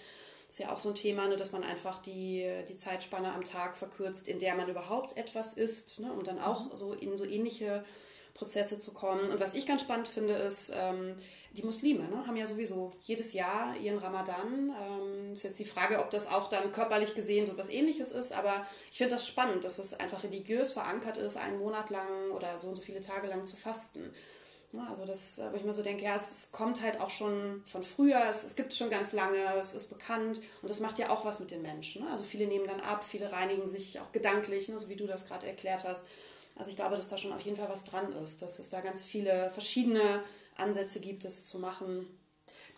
[0.49, 3.77] Ist ja auch so ein Thema, ne, dass man einfach die, die Zeitspanne am Tag
[3.77, 7.85] verkürzt, in der man überhaupt etwas isst, ne, um dann auch so in so ähnliche
[8.39, 9.31] Prozesse zu kommen.
[9.31, 11.17] Und was ich ganz spannend finde, ist, ähm,
[11.53, 14.73] die Muslime ne, haben ja sowieso jedes Jahr ihren Ramadan.
[14.81, 18.33] Ähm, ist jetzt die Frage, ob das auch dann körperlich gesehen so was ähnliches ist,
[18.33, 22.59] aber ich finde das spannend, dass es einfach religiös verankert ist, einen Monat lang oder
[22.59, 24.15] so und so viele Tage lang zu fasten.
[24.73, 27.83] Ja, also das, wo ich mir so denke, ja, es kommt halt auch schon von
[27.83, 31.09] früher, es, es gibt es schon ganz lange, es ist bekannt und das macht ja
[31.09, 32.05] auch was mit den Menschen.
[32.05, 32.11] Ne?
[32.11, 34.79] Also viele nehmen dann ab, viele reinigen sich auch gedanklich, ne?
[34.79, 36.05] so wie du das gerade erklärt hast.
[36.59, 38.81] Also ich glaube, dass da schon auf jeden Fall was dran ist, dass es da
[38.81, 40.23] ganz viele verschiedene
[40.57, 42.07] Ansätze gibt, das zu machen.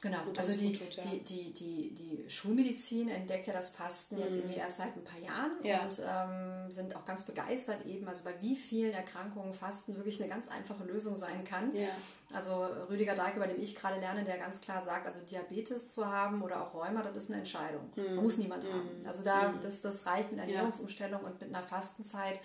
[0.02, 1.02] Genau, also die, tut, ja.
[1.02, 4.22] die, die, die, die Schulmedizin entdeckt ja das Fasten mhm.
[4.22, 5.80] jetzt irgendwie erst seit ein paar Jahren ja.
[5.80, 10.30] und ähm, sind auch ganz begeistert eben, also bei wie vielen Erkrankungen Fasten wirklich eine
[10.30, 11.74] ganz einfache Lösung sein kann.
[11.76, 11.88] Ja.
[12.32, 16.06] Also Rüdiger Deike, bei dem ich gerade lerne, der ganz klar sagt, also Diabetes zu
[16.06, 17.92] haben oder auch Rheuma, das ist eine Entscheidung.
[17.94, 18.14] Mhm.
[18.14, 18.72] Man muss niemand mhm.
[18.72, 18.88] haben.
[19.06, 19.60] Also da, mhm.
[19.60, 22.40] das, das reicht mit Ernährungsumstellung und mit einer Fastenzeit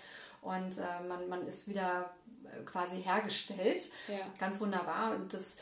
[0.46, 3.90] und äh, man, man ist wieder äh, quasi hergestellt.
[4.06, 4.14] Ja.
[4.38, 5.14] Ganz wunderbar.
[5.16, 5.56] Und das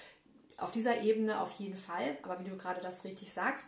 [0.58, 3.66] auf dieser Ebene auf jeden Fall, aber wie du gerade das richtig sagst,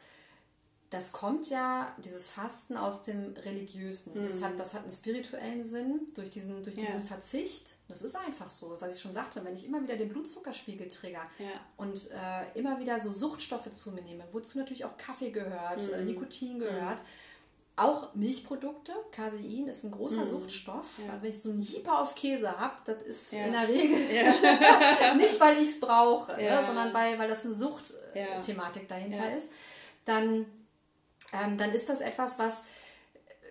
[0.90, 4.12] das kommt ja, dieses Fasten aus dem Religiösen.
[4.14, 4.24] Mhm.
[4.24, 7.06] Das, hat, das hat einen spirituellen Sinn durch diesen, durch diesen ja.
[7.06, 7.74] Verzicht.
[7.88, 11.26] Das ist einfach so, was ich schon sagte, wenn ich immer wieder den Blutzuckerspiegel trigger
[11.38, 11.46] ja.
[11.76, 16.04] und äh, immer wieder so Suchtstoffe zu mir nehme, wozu natürlich auch Kaffee gehört, mhm.
[16.04, 17.06] Nikotin gehört, mhm
[17.76, 20.28] auch Milchprodukte, Casein ist ein großer mm.
[20.28, 20.98] Suchtstoff.
[21.04, 21.12] Ja.
[21.12, 23.44] Also wenn ich so einen Hieper auf Käse habe, das ist ja.
[23.44, 25.14] in der Regel ja.
[25.16, 29.52] nicht, weil ich es brauche, ne, sondern weil, weil das eine Suchtthematik dahinter ist.
[30.06, 30.46] Dann,
[31.34, 32.64] ähm, dann ist das etwas, was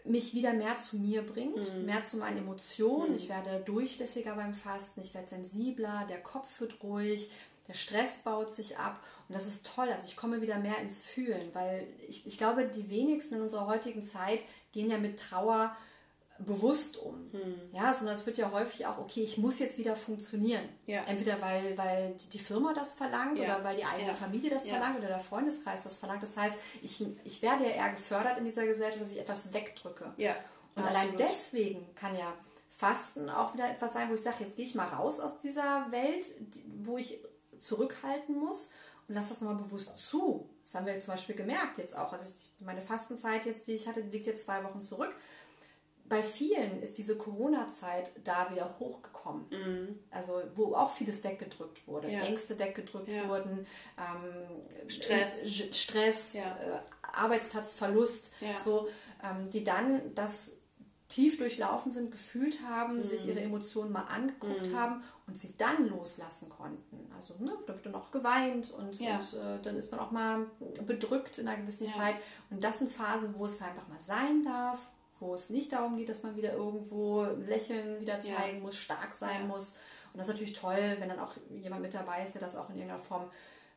[0.06, 1.86] mich wieder mehr zu mir bringt, mm.
[1.86, 3.12] mehr zu meinen Emotionen.
[3.12, 3.16] Mm.
[3.16, 7.30] Ich werde durchlässiger beim Fasten, ich werde sensibler, der Kopf wird ruhig,
[7.68, 9.90] der Stress baut sich ab und das ist toll.
[9.92, 13.68] Also ich komme wieder mehr ins Fühlen, weil ich, ich glaube, die wenigsten in unserer
[13.68, 14.42] heutigen Zeit
[14.72, 15.76] gehen ja mit Trauer
[16.38, 17.30] bewusst um.
[17.32, 17.56] Hm.
[17.72, 20.68] Ja, sondern es wird ja häufig auch, okay, ich muss jetzt wieder funktionieren.
[20.86, 21.04] Ja.
[21.06, 23.46] Entweder weil, weil die Firma das verlangt ja.
[23.46, 24.14] oder weil die eigene ja.
[24.14, 26.24] Familie das verlangt oder der Freundeskreis das verlangt.
[26.24, 30.14] Das heißt, ich, ich werde ja eher gefördert in dieser Gesellschaft, dass ich etwas wegdrücke.
[30.18, 30.36] Ja.
[30.76, 32.34] Und allein deswegen kann ja
[32.70, 35.90] Fasten auch wieder etwas sein, wo ich sage, jetzt gehe ich mal raus aus dieser
[35.92, 36.36] Welt,
[36.84, 37.20] wo ich
[37.66, 38.74] zurückhalten muss
[39.08, 40.50] und lass das nochmal bewusst zu.
[40.64, 42.12] Das haben wir zum Beispiel gemerkt jetzt auch.
[42.12, 42.26] Also
[42.60, 45.16] meine Fastenzeit jetzt, die ich hatte, die liegt jetzt zwei Wochen zurück.
[46.08, 49.46] Bei vielen ist diese Corona-Zeit da wieder hochgekommen.
[49.50, 50.00] Mhm.
[50.12, 52.10] Also wo auch vieles weggedrückt wurde.
[52.12, 52.22] Ja.
[52.22, 53.28] Ängste weggedrückt ja.
[53.28, 53.66] wurden,
[53.98, 56.44] ähm, Stress, Stress ja.
[56.44, 58.88] äh, Arbeitsplatzverlust, so,
[59.24, 60.58] ähm, die dann das
[61.08, 63.04] tief durchlaufen sind, gefühlt haben, mhm.
[63.04, 64.76] sich ihre Emotionen mal angeguckt mhm.
[64.76, 67.12] haben und sie dann loslassen konnten.
[67.16, 69.16] Also ne, da wird dann auch geweint und, ja.
[69.16, 70.46] und äh, dann ist man auch mal
[70.86, 71.94] bedrückt in einer gewissen ja.
[71.94, 72.16] Zeit.
[72.50, 76.10] Und das sind Phasen, wo es einfach mal sein darf, wo es nicht darum geht,
[76.10, 78.64] dass man wieder irgendwo Lächeln wieder zeigen ja.
[78.64, 79.78] muss, stark sein muss.
[80.14, 82.70] Und das ist natürlich toll, wenn dann auch jemand mit dabei ist, der das auch
[82.70, 83.30] in irgendeiner Form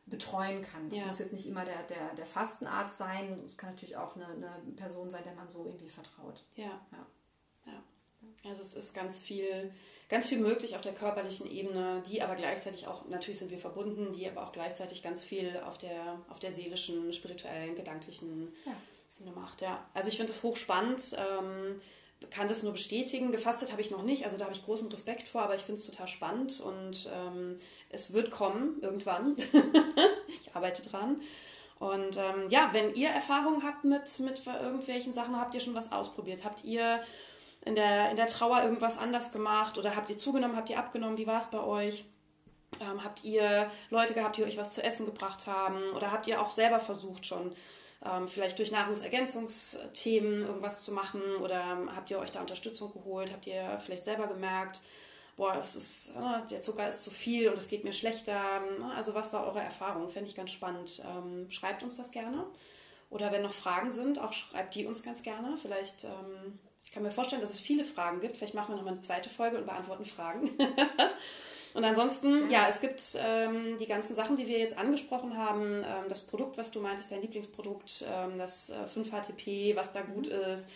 [0.05, 0.89] betreuen kann.
[0.89, 4.25] Das muss jetzt nicht immer der, der, der Fastenarzt sein, es kann natürlich auch eine,
[4.27, 6.43] eine Person sein, der man so irgendwie vertraut.
[6.55, 6.81] Ja.
[6.91, 7.05] ja.
[7.67, 8.49] ja.
[8.49, 9.71] Also es ist ganz viel,
[10.09, 14.11] ganz viel möglich auf der körperlichen Ebene, die aber gleichzeitig auch, natürlich sind wir verbunden,
[14.11, 18.73] die aber auch gleichzeitig ganz viel auf der, auf der seelischen, spirituellen, gedanklichen ja.
[19.19, 19.61] Ebene macht.
[19.61, 19.87] Ja.
[19.93, 21.15] Also ich finde es hochspannend.
[21.17, 21.79] Ähm,
[22.31, 23.31] kann das nur bestätigen.
[23.31, 25.79] Gefastet habe ich noch nicht, also da habe ich großen Respekt vor, aber ich finde
[25.79, 27.57] es total spannend und ähm,
[27.89, 29.37] es wird kommen irgendwann.
[30.27, 31.21] ich arbeite dran.
[31.79, 35.93] Und ähm, ja, wenn ihr Erfahrungen habt mit, mit irgendwelchen Sachen, habt ihr schon was
[35.93, 36.43] ausprobiert?
[36.43, 37.01] Habt ihr
[37.69, 41.17] in der, in der Trauer irgendwas anders gemacht oder habt ihr zugenommen, habt ihr abgenommen?
[41.17, 42.03] Wie war es bei euch?
[42.81, 45.77] Ähm, habt ihr Leute gehabt, die euch was zu essen gebracht haben?
[45.95, 47.55] Oder habt ihr auch selber versucht schon,
[48.03, 51.21] ähm, vielleicht durch Nahrungsergänzungsthemen irgendwas zu machen?
[51.43, 51.63] Oder
[51.95, 53.31] habt ihr euch da Unterstützung geholt?
[53.31, 54.81] Habt ihr vielleicht selber gemerkt,
[55.37, 58.41] boah, es ist, äh, der Zucker ist zu viel und es geht mir schlechter.
[58.95, 60.09] Also was war eure Erfahrung?
[60.09, 61.03] Fände ich ganz spannend.
[61.07, 62.47] Ähm, schreibt uns das gerne.
[63.11, 65.55] Oder wenn noch Fragen sind, auch schreibt die uns ganz gerne.
[65.57, 68.37] Vielleicht, ähm, ich kann mir vorstellen, dass es viele Fragen gibt.
[68.37, 70.49] Vielleicht machen wir nochmal eine zweite Folge und beantworten Fragen.
[71.73, 75.83] und ansonsten, ja, es gibt ähm, die ganzen Sachen, die wir jetzt angesprochen haben.
[75.83, 80.27] Ähm, das Produkt, was du meintest, dein Lieblingsprodukt, ähm, das äh, 5-HTP, was da gut
[80.27, 80.53] mhm.
[80.53, 80.71] ist,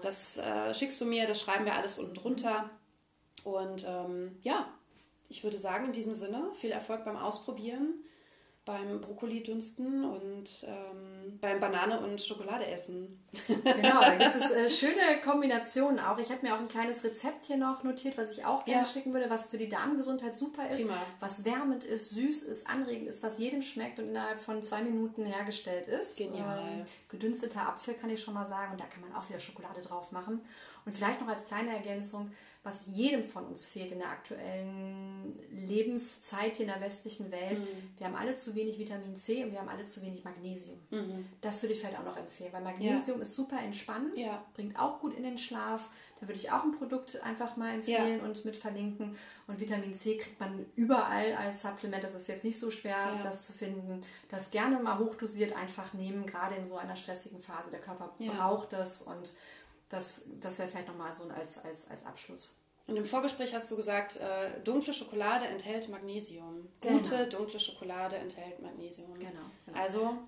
[0.00, 2.70] das äh, schickst du mir, das schreiben wir alles unten drunter.
[3.44, 4.68] Und ähm, ja,
[5.28, 8.04] ich würde sagen, in diesem Sinne, viel Erfolg beim Ausprobieren,
[8.68, 13.18] beim Brokkoli-Dünsten und ähm, beim Banane- und Schokolade essen.
[13.46, 16.18] Genau, da gibt es äh, schöne Kombinationen auch.
[16.18, 18.86] Ich habe mir auch ein kleines Rezept hier noch notiert, was ich auch gerne ja.
[18.86, 20.98] schicken würde, was für die Darmgesundheit super ist, Prima.
[21.18, 25.24] was wärmend ist, süß ist, anregend ist, was jedem schmeckt und innerhalb von zwei Minuten
[25.24, 26.18] hergestellt ist.
[26.18, 26.60] Genial.
[26.70, 29.80] Ähm, gedünsteter Apfel kann ich schon mal sagen und da kann man auch wieder Schokolade
[29.80, 30.42] drauf machen.
[30.84, 32.32] Und vielleicht noch als kleine Ergänzung,
[32.68, 37.58] was jedem von uns fehlt in der aktuellen Lebenszeit hier in der westlichen Welt.
[37.60, 37.66] Mhm.
[37.96, 40.78] Wir haben alle zu wenig Vitamin C und wir haben alle zu wenig Magnesium.
[40.90, 41.26] Mhm.
[41.40, 43.22] Das würde ich vielleicht auch noch empfehlen, weil Magnesium ja.
[43.22, 44.44] ist super entspannend, ja.
[44.54, 45.88] bringt auch gut in den Schlaf.
[46.20, 48.24] Da würde ich auch ein Produkt einfach mal empfehlen ja.
[48.24, 49.16] und mit verlinken.
[49.46, 52.04] Und Vitamin C kriegt man überall als Supplement.
[52.04, 54.00] Das ist jetzt nicht so schwer, das zu finden.
[54.28, 57.70] Das gerne mal hochdosiert einfach nehmen, gerade in so einer stressigen Phase.
[57.70, 59.32] Der Körper braucht das und
[59.88, 62.56] das, das wäre vielleicht nochmal so als, als, als Abschluss.
[62.86, 66.68] Und im Vorgespräch hast du gesagt, äh, dunkle Schokolade enthält Magnesium.
[66.80, 66.96] Genau.
[66.96, 69.12] Gute dunkle Schokolade enthält Magnesium.
[69.18, 69.30] Genau.
[69.66, 69.78] genau.
[69.78, 70.18] Also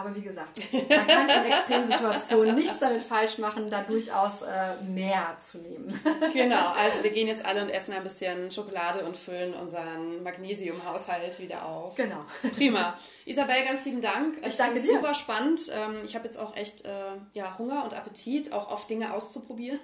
[0.00, 5.36] aber wie gesagt, man kann in Extremsituationen nichts damit falsch machen, da durchaus äh, mehr
[5.40, 5.98] zu nehmen.
[6.32, 11.40] genau, also wir gehen jetzt alle und essen ein bisschen Schokolade und füllen unseren Magnesiumhaushalt
[11.40, 11.94] wieder auf.
[11.94, 12.24] Genau.
[12.54, 12.98] Prima.
[13.24, 14.38] Isabel, ganz lieben Dank.
[14.40, 14.90] Ich, ich danke dir.
[14.90, 15.60] super spannend.
[15.72, 19.80] Ähm, ich habe jetzt auch echt äh, ja, Hunger und Appetit, auch oft Dinge auszuprobieren.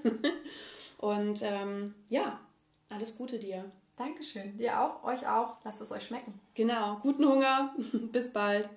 [0.99, 2.39] und ähm, ja,
[2.89, 3.65] alles Gute dir.
[3.97, 4.57] Dankeschön.
[4.57, 5.57] Dir auch, euch auch.
[5.65, 6.41] Lasst es euch schmecken.
[6.55, 6.99] Genau.
[7.03, 7.75] Guten Hunger.
[8.13, 8.69] Bis bald.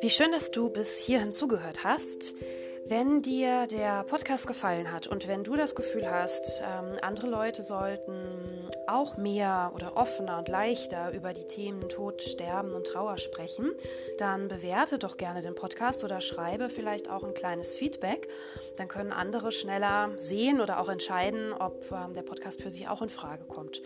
[0.00, 2.36] Wie schön, dass du bis hierhin zugehört hast.
[2.84, 7.62] Wenn dir der Podcast gefallen hat und wenn du das Gefühl hast, ähm, andere Leute
[7.64, 13.72] sollten auch mehr oder offener und leichter über die Themen Tod, Sterben und Trauer sprechen,
[14.18, 18.28] dann bewerte doch gerne den Podcast oder schreibe vielleicht auch ein kleines Feedback.
[18.76, 23.02] Dann können andere schneller sehen oder auch entscheiden, ob ähm, der Podcast für sie auch
[23.02, 23.82] in Frage kommt.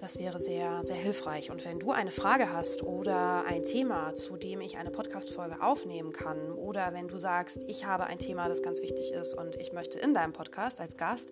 [0.00, 1.50] Das wäre sehr, sehr hilfreich.
[1.50, 6.12] Und wenn du eine Frage hast oder ein Thema, zu dem ich eine Podcast-Folge aufnehmen
[6.12, 9.72] kann, oder wenn du sagst, ich habe ein Thema, das ganz wichtig ist und ich
[9.72, 11.30] möchte in deinem Podcast als Gast,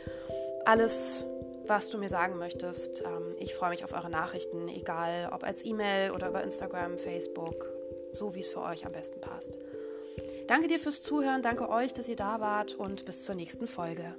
[0.64, 1.24] Alles
[1.68, 3.02] was du mir sagen möchtest.
[3.02, 7.70] Ähm, ich freue mich auf eure Nachrichten, egal ob als E-Mail oder über Instagram, Facebook,
[8.12, 9.58] so wie es für euch am besten passt.
[10.46, 14.14] Danke dir fürs Zuhören, danke euch, dass ihr da wart und bis zur nächsten Folge.